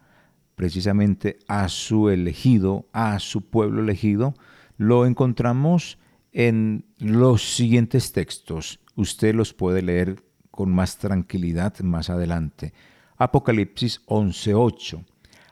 precisamente 0.55 1.39
a 1.47 1.69
su 1.69 2.09
elegido, 2.09 2.85
a 2.91 3.17
su 3.19 3.49
pueblo 3.49 3.81
elegido, 3.81 4.33
lo 4.75 5.05
encontramos 5.05 5.97
en 6.33 6.83
los 6.99 7.55
siguientes 7.55 8.11
textos. 8.11 8.81
Usted 8.97 9.33
los 9.35 9.53
puede 9.53 9.81
leer 9.81 10.21
con 10.51 10.69
más 10.69 10.97
tranquilidad 10.97 11.79
más 11.79 12.09
adelante. 12.09 12.73
Apocalipsis 13.15 14.05
11.8, 14.07 15.05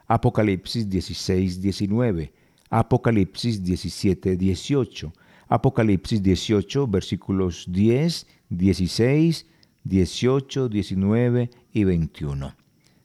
Apocalipsis 0.07 0.89
16.19, 0.89 2.33
Apocalipsis 2.71 3.63
17, 3.63 4.37
18, 4.37 5.13
Apocalipsis 5.49 6.23
18, 6.23 6.87
versículos 6.87 7.65
10, 7.67 8.27
16, 8.49 9.45
18, 9.83 10.69
19 10.69 11.49
y 11.73 11.83
21. 11.83 12.55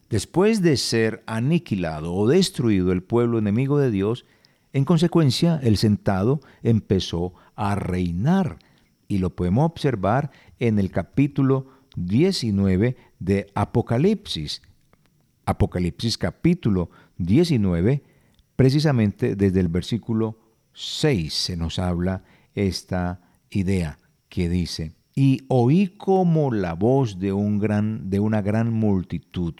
Después 0.09 0.61
de 0.61 0.77
ser 0.77 1.21
aniquilado 1.27 2.13
o 2.13 2.29
destruido 2.29 2.93
el 2.93 3.03
pueblo 3.03 3.39
enemigo 3.39 3.77
de 3.77 3.91
Dios, 3.91 4.25
en 4.71 4.85
consecuencia 4.85 5.59
el 5.61 5.75
sentado 5.75 6.39
empezó 6.63 7.33
a 7.57 7.75
reinar 7.75 8.59
y 9.09 9.17
lo 9.17 9.35
podemos 9.35 9.65
observar 9.65 10.31
en 10.59 10.79
el 10.79 10.91
capítulo 10.91 11.67
19 11.97 12.95
de 13.19 13.47
Apocalipsis. 13.53 14.61
Apocalipsis 15.45 16.17
capítulo 16.17 16.89
19 17.17 18.03
Precisamente 18.57 19.35
desde 19.35 19.59
el 19.59 19.67
versículo 19.67 20.39
6 20.73 21.31
se 21.31 21.55
nos 21.55 21.77
habla 21.77 22.23
esta 22.55 23.21
idea 23.51 23.99
que 24.29 24.49
dice, 24.49 24.95
y 25.13 25.43
oí 25.47 25.89
como 25.89 26.51
la 26.51 26.73
voz 26.73 27.19
de, 27.19 27.31
un 27.33 27.59
gran, 27.59 28.09
de 28.09 28.19
una 28.19 28.41
gran 28.41 28.73
multitud, 28.73 29.53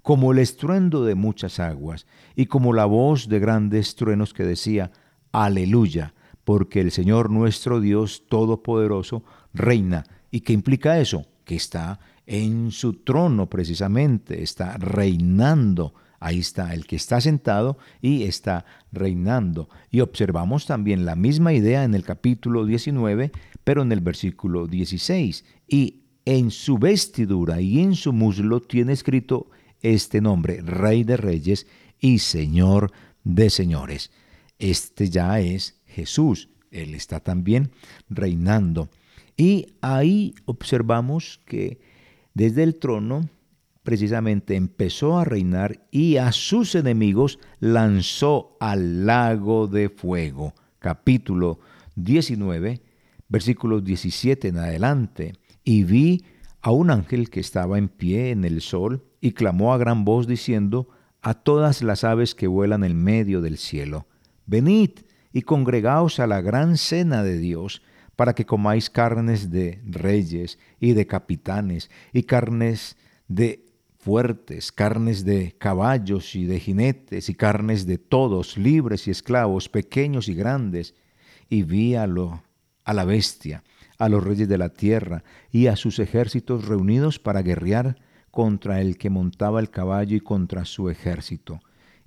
como 0.00 0.30
el 0.30 0.38
estruendo 0.38 1.04
de 1.04 1.16
muchas 1.16 1.58
aguas, 1.58 2.06
y 2.36 2.46
como 2.46 2.72
la 2.72 2.84
voz 2.84 3.28
de 3.28 3.40
grandes 3.40 3.96
truenos 3.96 4.32
que 4.32 4.44
decía, 4.44 4.92
aleluya, 5.32 6.14
porque 6.44 6.80
el 6.80 6.92
Señor 6.92 7.30
nuestro 7.30 7.80
Dios 7.80 8.28
Todopoderoso 8.28 9.24
reina. 9.54 10.04
¿Y 10.30 10.42
qué 10.42 10.52
implica 10.52 11.00
eso? 11.00 11.26
Que 11.44 11.56
está 11.56 11.98
en 12.26 12.70
su 12.70 12.92
trono 13.02 13.50
precisamente, 13.50 14.44
está 14.44 14.76
reinando 14.76 15.94
Ahí 16.20 16.38
está 16.38 16.74
el 16.74 16.86
que 16.86 16.96
está 16.96 17.20
sentado 17.20 17.78
y 18.00 18.24
está 18.24 18.64
reinando. 18.92 19.68
Y 19.90 20.00
observamos 20.00 20.66
también 20.66 21.04
la 21.04 21.16
misma 21.16 21.52
idea 21.52 21.84
en 21.84 21.94
el 21.94 22.04
capítulo 22.04 22.64
19, 22.64 23.32
pero 23.64 23.82
en 23.82 23.92
el 23.92 24.00
versículo 24.00 24.66
16. 24.66 25.44
Y 25.68 26.02
en 26.24 26.50
su 26.50 26.78
vestidura 26.78 27.60
y 27.60 27.80
en 27.80 27.94
su 27.94 28.12
muslo 28.12 28.60
tiene 28.60 28.92
escrito 28.92 29.50
este 29.80 30.20
nombre, 30.20 30.60
Rey 30.62 31.04
de 31.04 31.16
Reyes 31.16 31.66
y 32.00 32.18
Señor 32.18 32.92
de 33.24 33.50
Señores. 33.50 34.10
Este 34.58 35.08
ya 35.10 35.40
es 35.40 35.80
Jesús. 35.86 36.48
Él 36.70 36.94
está 36.94 37.20
también 37.20 37.70
reinando. 38.08 38.88
Y 39.36 39.74
ahí 39.80 40.34
observamos 40.46 41.40
que 41.44 41.78
desde 42.34 42.62
el 42.62 42.76
trono 42.76 43.28
precisamente 43.86 44.56
empezó 44.56 45.16
a 45.16 45.24
reinar 45.24 45.86
y 45.92 46.16
a 46.16 46.32
sus 46.32 46.74
enemigos 46.74 47.38
lanzó 47.60 48.56
al 48.58 49.06
lago 49.06 49.68
de 49.68 49.88
fuego. 49.90 50.54
Capítulo 50.80 51.60
19, 51.94 52.82
versículos 53.28 53.84
17 53.84 54.48
en 54.48 54.58
adelante. 54.58 55.34
Y 55.62 55.84
vi 55.84 56.24
a 56.62 56.72
un 56.72 56.90
ángel 56.90 57.30
que 57.30 57.38
estaba 57.38 57.78
en 57.78 57.88
pie 57.88 58.32
en 58.32 58.44
el 58.44 58.60
sol 58.60 59.04
y 59.20 59.32
clamó 59.32 59.72
a 59.72 59.78
gran 59.78 60.04
voz 60.04 60.26
diciendo 60.26 60.88
a 61.22 61.34
todas 61.34 61.80
las 61.80 62.02
aves 62.02 62.34
que 62.34 62.48
vuelan 62.48 62.82
en 62.82 63.00
medio 63.00 63.40
del 63.40 63.56
cielo, 63.56 64.08
venid 64.46 64.90
y 65.32 65.42
congregaos 65.42 66.18
a 66.18 66.26
la 66.26 66.40
gran 66.40 66.76
cena 66.76 67.22
de 67.22 67.38
Dios, 67.38 67.82
para 68.16 68.34
que 68.34 68.46
comáis 68.46 68.90
carnes 68.90 69.50
de 69.50 69.80
reyes 69.84 70.58
y 70.80 70.94
de 70.94 71.06
capitanes 71.06 71.88
y 72.12 72.24
carnes 72.24 72.96
de 73.28 73.65
fuertes, 74.06 74.70
carnes 74.70 75.24
de 75.24 75.56
caballos 75.58 76.36
y 76.36 76.44
de 76.44 76.60
jinetes, 76.60 77.28
y 77.28 77.34
carnes 77.34 77.86
de 77.86 77.98
todos, 77.98 78.56
libres 78.56 79.08
y 79.08 79.10
esclavos, 79.10 79.68
pequeños 79.68 80.28
y 80.28 80.34
grandes, 80.36 80.94
y 81.48 81.64
vi 81.64 81.96
a, 81.96 82.06
lo, 82.06 82.40
a 82.84 82.94
la 82.94 83.04
bestia, 83.04 83.64
a 83.98 84.08
los 84.08 84.22
reyes 84.22 84.48
de 84.48 84.58
la 84.58 84.68
tierra, 84.68 85.24
y 85.50 85.66
a 85.66 85.74
sus 85.74 85.98
ejércitos 85.98 86.68
reunidos 86.68 87.18
para 87.18 87.42
guerrear 87.42 87.96
contra 88.30 88.80
el 88.80 88.96
que 88.96 89.10
montaba 89.10 89.58
el 89.58 89.70
caballo 89.70 90.16
y 90.16 90.20
contra 90.20 90.64
su 90.66 90.88
ejército. 90.88 91.58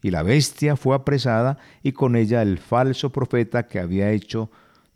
Y 0.01 0.11
la 0.11 0.23
bestia 0.23 0.77
fue 0.77 0.95
apresada, 0.95 1.57
y 1.83 1.91
con 1.91 2.15
ella 2.15 2.41
el 2.41 2.59
falso 2.59 3.11
profeta 3.11 3.67
que 3.67 3.77
había 3.77 4.09
hecho 4.11 4.49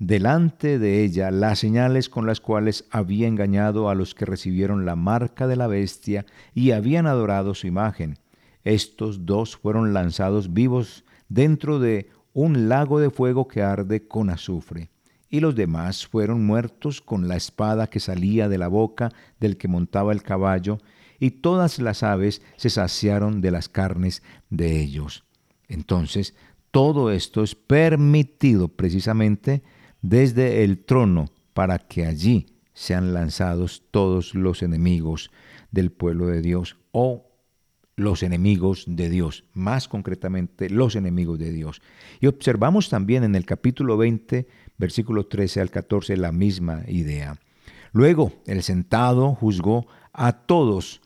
delante 0.08 0.80
de 0.80 1.04
ella 1.04 1.32
las 1.32 1.60
señales 1.60 2.10
con 2.10 2.26
las 2.26 2.42
cuales 2.42 2.86
había 2.92 3.28
engañado 3.28 3.90
a 3.90 3.96
los 3.96 4.14
que 4.14 4.26
recibieron 4.26 4.86
la 4.86 4.98
marca 4.98 5.48
de 5.48 5.56
la 5.56 5.68
bestia 5.68 6.26
y 6.54 6.72
habían 6.72 7.08
adorado 7.08 7.56
su 7.56 7.68
imagen. 7.68 8.18
Estos 8.66 9.26
dos 9.26 9.56
fueron 9.56 9.94
lanzados 9.94 10.54
vivos 10.54 11.06
dentro 11.30 11.80
de 11.80 12.10
un 12.34 12.68
lago 12.68 13.00
de 13.00 13.12
fuego 13.12 13.48
que 13.48 13.62
arde 13.62 14.08
con 14.08 14.30
azufre. 14.30 14.90
y 15.30 15.40
los 15.40 15.56
demás 15.56 16.06
fueron 16.06 16.46
muertos 16.46 17.02
con 17.02 17.28
la 17.28 17.36
espada 17.36 17.88
que 17.88 18.00
salía 18.00 18.48
de 18.50 18.60
la 18.60 18.68
boca 18.68 19.12
del 19.40 19.58
que 19.58 19.68
montaba 19.68 20.14
el 20.14 20.22
caballo, 20.22 20.78
y 21.20 21.32
todas 21.32 21.80
las 21.80 22.04
aves 22.04 22.44
se 22.56 22.70
saciaron 22.70 23.42
de 23.42 23.50
las 23.50 23.68
carnes 23.68 24.22
de 24.52 24.80
ellos. 24.80 25.24
Entonces, 25.68 26.36
todo 26.70 27.10
esto 27.10 27.42
es 27.42 27.56
permitido 27.56 28.68
precisamente 28.68 29.64
desde 30.04 30.64
el 30.64 30.84
trono 30.86 31.32
para 31.54 31.80
que 31.80 32.06
allí 32.06 32.46
sean 32.74 33.14
lanzados 33.14 33.84
todos 33.90 34.36
los 34.36 34.62
enemigos 34.62 35.32
del 35.72 35.92
pueblo 35.92 36.28
de 36.28 36.42
Dios 36.42 36.78
o 36.92 37.32
los 37.96 38.24
enemigos 38.24 38.86
de 38.88 39.10
Dios, 39.10 39.46
más 39.54 39.88
concretamente 39.88 40.70
los 40.70 40.96
enemigos 40.96 41.40
de 41.40 41.52
Dios. 41.52 41.82
Y 42.20 42.28
observamos 42.28 42.90
también 42.90 43.24
en 43.24 43.36
el 43.36 43.46
capítulo 43.46 43.98
20, 43.98 44.48
versículo 44.78 45.28
13 45.28 45.62
al 45.62 45.70
14, 45.70 46.18
la 46.18 46.32
misma 46.32 46.84
idea. 46.88 47.40
Luego 47.92 48.34
el 48.46 48.64
sentado 48.64 49.36
juzgó 49.36 49.88
a 50.12 50.34
todos 50.34 51.02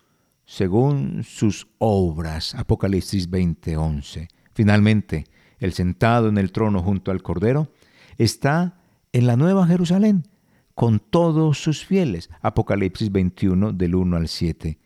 según 0.45 1.23
sus 1.23 1.67
obras. 1.77 2.55
Apocalipsis 2.55 3.29
20, 3.29 3.75
11. 3.75 4.29
Finalmente, 4.53 5.25
el 5.59 5.73
sentado 5.73 6.29
en 6.29 6.37
el 6.37 6.53
trono 6.53 6.81
junto 6.81 7.11
al 7.11 7.21
Cordero 7.21 7.69
está 8.17 8.77
en 9.17 9.25
la 9.25 9.35
Nueva 9.35 9.65
Jerusalén 9.65 10.27
con 10.75 10.99
todos 10.99 11.57
sus 11.57 11.83
fieles. 11.83 12.29
Apocalipsis 12.41 13.11
21 13.11 13.73
del 13.73 13.95
1 13.95 14.15
al 14.15 14.27
7. 14.27 14.77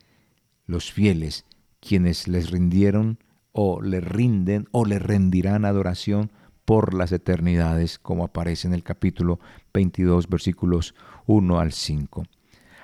Los 0.66 0.90
fieles 0.90 1.46
quienes 1.82 2.30
les 2.30 2.50
rindieron 2.50 3.20
o 3.52 3.82
le 3.82 4.00
rinden 4.00 4.70
o 4.72 4.86
le 4.86 5.00
rendirán 5.00 5.66
adoración 5.66 6.32
por 6.64 6.94
las 6.94 7.12
eternidades, 7.12 8.00
como 8.00 8.24
aparece 8.24 8.70
en 8.70 8.74
el 8.74 8.84
capítulo 8.84 9.42
22, 9.74 10.30
versículos 10.30 10.96
1 11.26 11.60
al 11.60 11.74
5. 11.74 12.24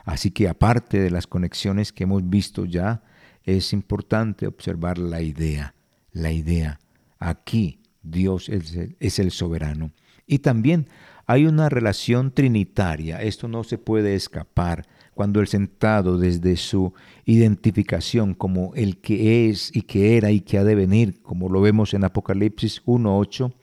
Así 0.04 0.32
que 0.32 0.50
aparte 0.50 1.00
de 1.00 1.12
las 1.12 1.28
conexiones 1.28 1.94
que 1.94 2.04
hemos 2.04 2.30
visto 2.30 2.66
ya, 2.66 3.04
es 3.44 3.72
importante 3.72 4.48
observar 4.48 4.98
la 4.98 5.22
idea, 5.22 5.76
la 6.12 6.34
idea. 6.34 6.82
Aquí 7.20 7.80
Dios 8.02 8.50
es 8.50 8.76
el, 8.76 8.98
es 9.00 9.18
el 9.20 9.32
soberano. 9.32 9.94
Y 10.26 10.40
también 10.40 10.90
hay 11.28 11.46
una 11.46 11.68
relación 11.68 12.32
trinitaria, 12.32 13.22
esto 13.22 13.50
no 13.50 13.66
se 13.66 13.78
puede 13.78 14.16
escapar 14.16 14.88
cuando 15.14 15.42
el 15.42 15.48
sentado 15.48 16.18
desde 16.18 16.56
su 16.56 16.94
identificación 17.26 18.34
como 18.34 18.74
el 18.76 19.02
que 19.02 19.50
es 19.50 19.76
y 19.76 19.82
que 19.82 20.16
era 20.16 20.32
y 20.32 20.40
que 20.40 20.58
ha 20.58 20.64
de 20.64 20.76
venir, 20.76 21.22
como 21.22 21.50
lo 21.50 21.60
vemos 21.60 21.94
en 21.94 22.06
Apocalipsis 22.06 22.82
1.8, 22.86 23.54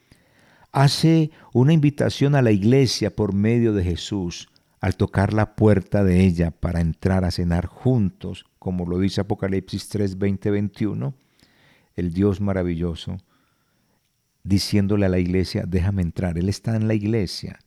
hace 0.73 1.31
una 1.55 1.73
invitación 1.73 2.35
a 2.35 2.43
la 2.43 2.51
iglesia 2.51 3.15
por 3.15 3.33
medio 3.33 3.73
de 3.73 3.83
Jesús 3.83 4.51
al 4.81 4.97
tocar 4.97 5.33
la 5.33 5.57
puerta 5.57 6.05
de 6.05 6.23
ella 6.23 6.51
para 6.51 6.83
entrar 6.83 7.25
a 7.25 7.31
cenar 7.31 7.65
juntos, 7.65 8.45
como 8.59 8.85
lo 8.85 8.99
dice 8.99 9.23
Apocalipsis 9.23 9.89
3, 9.89 10.19
21, 10.19 11.15
el 11.97 12.13
Dios 12.13 12.43
maravilloso, 12.43 13.17
diciéndole 14.45 15.07
a 15.07 15.09
la 15.09 15.19
iglesia, 15.19 15.65
déjame 15.67 16.03
entrar. 16.03 16.39
Él 16.39 16.49
está 16.49 16.77
en 16.77 16.87
la 16.87 16.95
iglesia, 16.95 17.59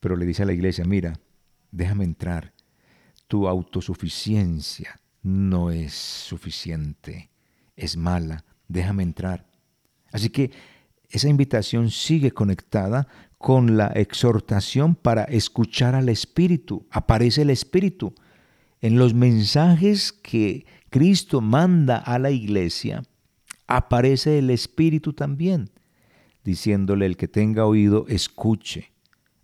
pero 0.00 0.16
le 0.16 0.24
dice 0.24 0.44
a 0.44 0.46
la 0.46 0.54
iglesia, 0.54 0.84
mira, 0.84 1.20
déjame 1.70 2.04
entrar 2.04 2.54
tu 3.28 3.46
autosuficiencia 3.46 4.98
no 5.22 5.70
es 5.70 5.92
suficiente, 5.92 7.30
es 7.76 7.96
mala, 7.96 8.44
déjame 8.66 9.02
entrar. 9.02 9.46
Así 10.10 10.30
que 10.30 10.50
esa 11.10 11.28
invitación 11.28 11.90
sigue 11.90 12.30
conectada 12.30 13.06
con 13.36 13.76
la 13.76 13.88
exhortación 13.88 14.94
para 14.94 15.24
escuchar 15.24 15.94
al 15.94 16.08
Espíritu. 16.08 16.86
Aparece 16.90 17.42
el 17.42 17.50
Espíritu. 17.50 18.14
En 18.80 18.98
los 18.98 19.12
mensajes 19.12 20.12
que 20.12 20.66
Cristo 20.88 21.40
manda 21.40 21.98
a 21.98 22.18
la 22.18 22.30
iglesia, 22.30 23.02
aparece 23.66 24.38
el 24.38 24.50
Espíritu 24.50 25.12
también, 25.12 25.70
diciéndole 26.48 27.04
el 27.04 27.18
que 27.18 27.28
tenga 27.28 27.66
oído, 27.66 28.06
escuche. 28.08 28.90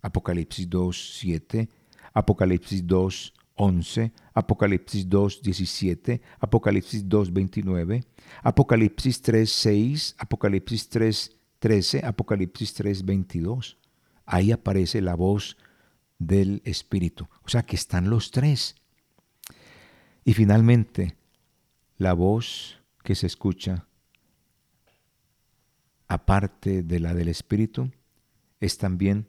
Apocalipsis 0.01 0.67
2, 0.67 1.17
7, 1.19 1.69
Apocalipsis 2.13 2.87
2, 2.87 3.33
11, 3.53 4.11
Apocalipsis 4.33 5.07
2, 5.07 5.41
17, 5.43 6.21
Apocalipsis 6.39 7.07
2, 7.07 7.31
29, 7.31 8.03
Apocalipsis 8.41 9.21
3, 9.21 9.51
6, 9.51 10.15
Apocalipsis 10.17 10.89
3, 10.89 11.31
13, 11.59 12.05
Apocalipsis 12.05 12.73
3, 12.73 13.05
22. 13.05 13.77
Ahí 14.25 14.51
aparece 14.51 14.99
la 14.99 15.13
voz 15.13 15.57
del 16.17 16.63
Espíritu. 16.65 17.27
O 17.43 17.49
sea 17.49 17.63
que 17.63 17.75
están 17.75 18.09
los 18.09 18.31
tres. 18.31 18.75
Y 20.23 20.33
finalmente, 20.33 21.15
la 21.97 22.13
voz 22.13 22.81
que 23.03 23.13
se 23.13 23.27
escucha, 23.27 23.87
aparte 26.07 26.83
de 26.83 26.99
la 26.99 27.13
del 27.13 27.27
Espíritu, 27.27 27.91
es 28.59 28.77
también 28.77 29.27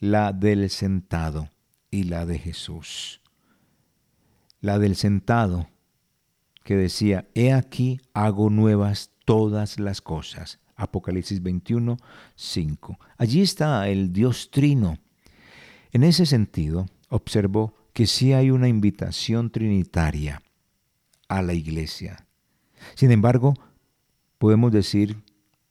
la 0.00 0.32
del 0.32 0.70
sentado 0.70 1.50
y 1.90 2.04
la 2.04 2.26
de 2.26 2.38
Jesús 2.38 3.20
la 4.60 4.78
del 4.78 4.96
sentado, 4.96 5.68
que 6.64 6.76
decía, 6.76 7.28
He 7.34 7.52
aquí 7.52 8.00
hago 8.12 8.50
nuevas 8.50 9.10
todas 9.24 9.78
las 9.78 10.00
cosas. 10.00 10.58
Apocalipsis 10.76 11.42
21, 11.42 11.96
5. 12.36 12.98
Allí 13.16 13.40
está 13.40 13.88
el 13.88 14.12
Dios 14.12 14.50
trino. 14.50 14.98
En 15.92 16.04
ese 16.04 16.26
sentido, 16.26 16.86
observo 17.08 17.74
que 17.92 18.06
sí 18.06 18.32
hay 18.32 18.50
una 18.50 18.68
invitación 18.68 19.50
trinitaria 19.50 20.42
a 21.28 21.42
la 21.42 21.54
iglesia. 21.54 22.26
Sin 22.94 23.10
embargo, 23.10 23.54
podemos 24.38 24.70
decir, 24.70 25.16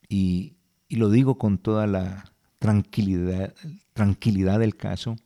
y, 0.10 0.53
lo 0.89 1.10
digo 1.10 1.38
con 1.38 1.58
toda 1.58 1.86
la 1.86 2.32
tranquilidad, 2.60 3.53
tranquilidad 3.93 4.60
del 4.60 4.76
caso, 4.76 5.18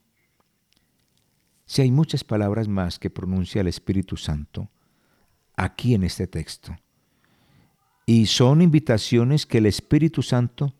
si 1.65 1.83
hay 1.83 1.91
muchas 1.91 2.23
palabras 2.23 2.67
más 2.67 2.99
que 2.99 3.09
pronuncia 3.09 3.61
el 3.61 3.67
Espíritu 3.67 4.17
Santo 4.17 4.69
aquí 5.55 5.93
en 5.93 6.03
este 6.03 6.27
texto. 6.27 6.75
Y 8.05 8.25
son 8.25 8.61
invitaciones 8.61 9.45
que 9.45 9.59
el 9.59 9.67
Espíritu 9.67 10.21
Santo 10.21 10.73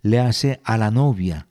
le 0.00 0.18
hace 0.18 0.60
a 0.64 0.78
la 0.78 0.90
novia, 0.90 1.46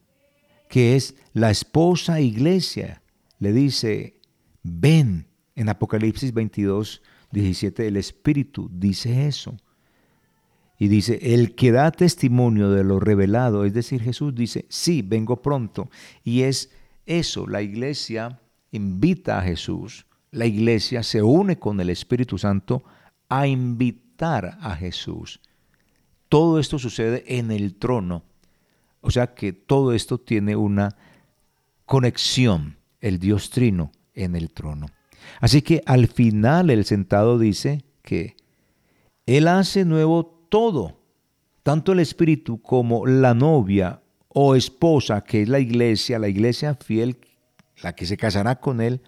que 0.68 0.96
es 0.96 1.16
la 1.34 1.52
esposa 1.52 2.20
iglesia. 2.20 3.02
Le 3.40 3.54
dice, 3.54 4.20
ven, 4.64 5.28
en 5.56 5.70
Apocalipsis 5.70 6.34
22, 6.34 7.02
17, 7.32 7.88
el 7.88 7.98
Espíritu 7.98 8.70
dice 8.74 9.28
eso. 9.28 9.56
Y 10.82 10.88
dice, 10.88 11.20
el 11.36 11.54
que 11.54 11.72
da 11.72 11.92
testimonio 11.92 12.72
de 12.72 12.84
lo 12.84 13.00
revelado, 13.00 13.66
es 13.66 13.74
decir, 13.76 14.02
Jesús 14.02 14.34
dice, 14.34 14.66
sí, 14.68 15.04
vengo 15.04 15.40
pronto. 15.40 15.92
Y 16.24 16.42
es 16.42 16.72
eso, 17.06 17.46
la 17.46 17.62
iglesia 17.62 18.42
invita 18.72 19.38
a 19.38 19.44
Jesús, 19.44 20.08
la 20.32 20.48
iglesia 20.48 21.04
se 21.04 21.22
une 21.22 21.60
con 21.60 21.80
el 21.82 21.92
Espíritu 21.92 22.40
Santo 22.40 22.84
a 23.30 23.46
invitar 23.46 24.58
a 24.60 24.76
Jesús. 24.76 25.40
Todo 26.30 26.58
esto 26.58 26.80
sucede 26.80 27.26
en 27.28 27.52
el 27.52 27.76
trono. 27.76 28.24
O 29.02 29.12
sea 29.12 29.36
que 29.36 29.54
todo 29.54 29.94
esto 29.94 30.18
tiene 30.18 30.56
una 30.56 30.96
conexión, 31.86 32.78
el 33.02 33.20
Dios 33.20 33.52
trino 33.52 33.92
en 34.16 34.36
el 34.36 34.50
trono. 34.50 34.88
Así 35.42 35.62
que 35.62 35.84
al 35.86 36.08
final 36.08 36.72
el 36.72 36.86
sentado 36.86 37.38
dice 37.38 37.86
que 38.02 38.36
Él 39.28 39.48
hace 39.48 39.86
nuevo 39.86 40.41
todo, 40.52 41.00
tanto 41.64 41.94
el 41.94 42.00
Espíritu 42.02 42.62
como 42.62 43.08
la 43.08 43.34
novia 43.34 44.04
o 44.28 44.54
esposa, 44.54 45.24
que 45.24 45.44
es 45.44 45.50
la 45.50 45.60
iglesia, 45.60 46.20
la 46.20 46.28
iglesia 46.28 46.76
fiel 46.76 47.18
la 47.82 47.96
que 47.96 48.06
se 48.06 48.18
casará 48.18 48.60
con 48.60 48.82
Él, 48.82 49.02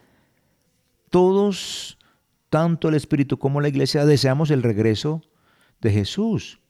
todos, 1.10 1.98
tanto 2.50 2.88
el 2.88 2.96
Espíritu 2.96 3.38
como 3.38 3.60
la 3.60 3.68
iglesia, 3.68 4.06
deseamos 4.06 4.52
el 4.52 4.64
regreso 4.64 5.22
de 5.82 5.92
Jesús. 5.92 6.62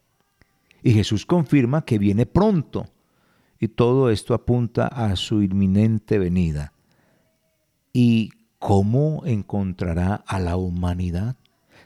Y 0.82 0.92
Jesús 0.92 1.28
confirma 1.28 1.86
que 1.86 2.00
viene 2.00 2.26
pronto. 2.26 2.88
Y 3.60 3.68
todo 3.70 4.10
esto 4.10 4.34
apunta 4.34 4.88
a 4.88 5.16
su 5.16 5.44
inminente 5.44 6.18
venida. 6.18 6.74
¿Y 7.94 8.32
cómo 8.58 9.22
encontrará 9.26 10.16
a 10.28 10.40
la 10.40 10.58
humanidad? 10.58 11.38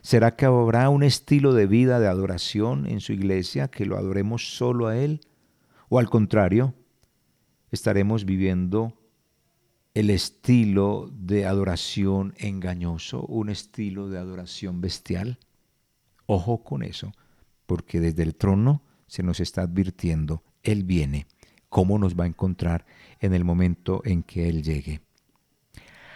¿Será 0.02 0.36
que 0.36 0.46
habrá 0.46 0.88
un 0.88 1.02
estilo 1.02 1.52
de 1.52 1.66
vida 1.66 2.00
de 2.00 2.08
adoración 2.08 2.86
en 2.86 3.00
su 3.00 3.12
iglesia 3.12 3.68
que 3.68 3.86
lo 3.86 3.96
adoremos 3.96 4.56
solo 4.56 4.86
a 4.86 4.96
Él? 4.96 5.20
¿O 5.88 5.98
al 5.98 6.08
contrario, 6.08 6.74
estaremos 7.70 8.24
viviendo 8.24 8.94
el 9.98 10.10
estilo 10.10 11.10
de 11.12 11.44
adoración 11.44 12.34
engañoso, 12.38 13.22
un 13.22 13.48
estilo 13.48 14.08
de 14.08 14.18
adoración 14.18 14.80
bestial. 14.80 15.38
Ojo 16.26 16.62
con 16.62 16.84
eso, 16.84 17.12
porque 17.66 17.98
desde 17.98 18.22
el 18.22 18.36
trono 18.36 18.82
se 19.08 19.24
nos 19.24 19.40
está 19.40 19.62
advirtiendo, 19.62 20.44
Él 20.62 20.84
viene 20.84 21.26
cómo 21.68 21.98
nos 21.98 22.14
va 22.14 22.24
a 22.24 22.28
encontrar 22.28 22.86
en 23.18 23.34
el 23.34 23.44
momento 23.44 24.00
en 24.04 24.22
que 24.22 24.48
Él 24.48 24.62
llegue. 24.62 25.00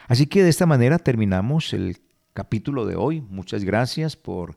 Así 0.07 0.26
que 0.26 0.45
de 0.45 0.51
esta 0.51 0.66
manera 0.66 0.99
terminamos 0.99 1.72
el 1.72 1.99
capítulo 2.33 2.87
de 2.87 2.97
hoy. 2.97 3.20
Muchas 3.30 3.64
gracias 3.64 4.16
por 4.16 4.57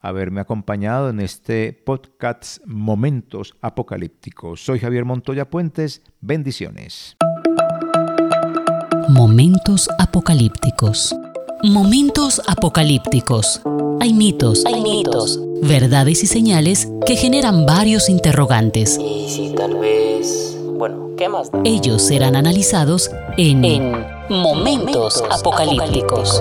haberme 0.00 0.40
acompañado 0.40 1.10
en 1.10 1.20
este 1.20 1.72
podcast 1.72 2.58
Momentos 2.66 3.56
Apocalípticos. 3.60 4.64
Soy 4.64 4.78
Javier 4.78 5.04
Montoya 5.04 5.50
Puentes. 5.50 6.02
Bendiciones. 6.20 7.16
Momentos 9.08 9.88
Apocalípticos. 9.98 11.14
Momentos 11.64 12.40
apocalípticos. 12.46 13.60
Hay 14.00 14.12
mitos, 14.12 14.64
Hay 14.64 14.80
mitos. 14.80 15.40
verdades 15.60 16.22
y 16.22 16.26
señales 16.28 16.88
que 17.04 17.16
generan 17.16 17.66
varios 17.66 18.08
interrogantes. 18.08 18.96
Y 18.96 19.28
si 19.28 19.54
tal 19.56 19.76
vez... 19.76 20.56
Bueno, 20.76 21.10
¿qué 21.16 21.28
más 21.28 21.50
da? 21.50 21.60
Ellos 21.64 22.02
serán 22.02 22.36
analizados 22.36 23.10
en, 23.36 23.64
En 23.64 23.92
Momentos 24.30 25.24
Apocalípticos. 25.32 26.40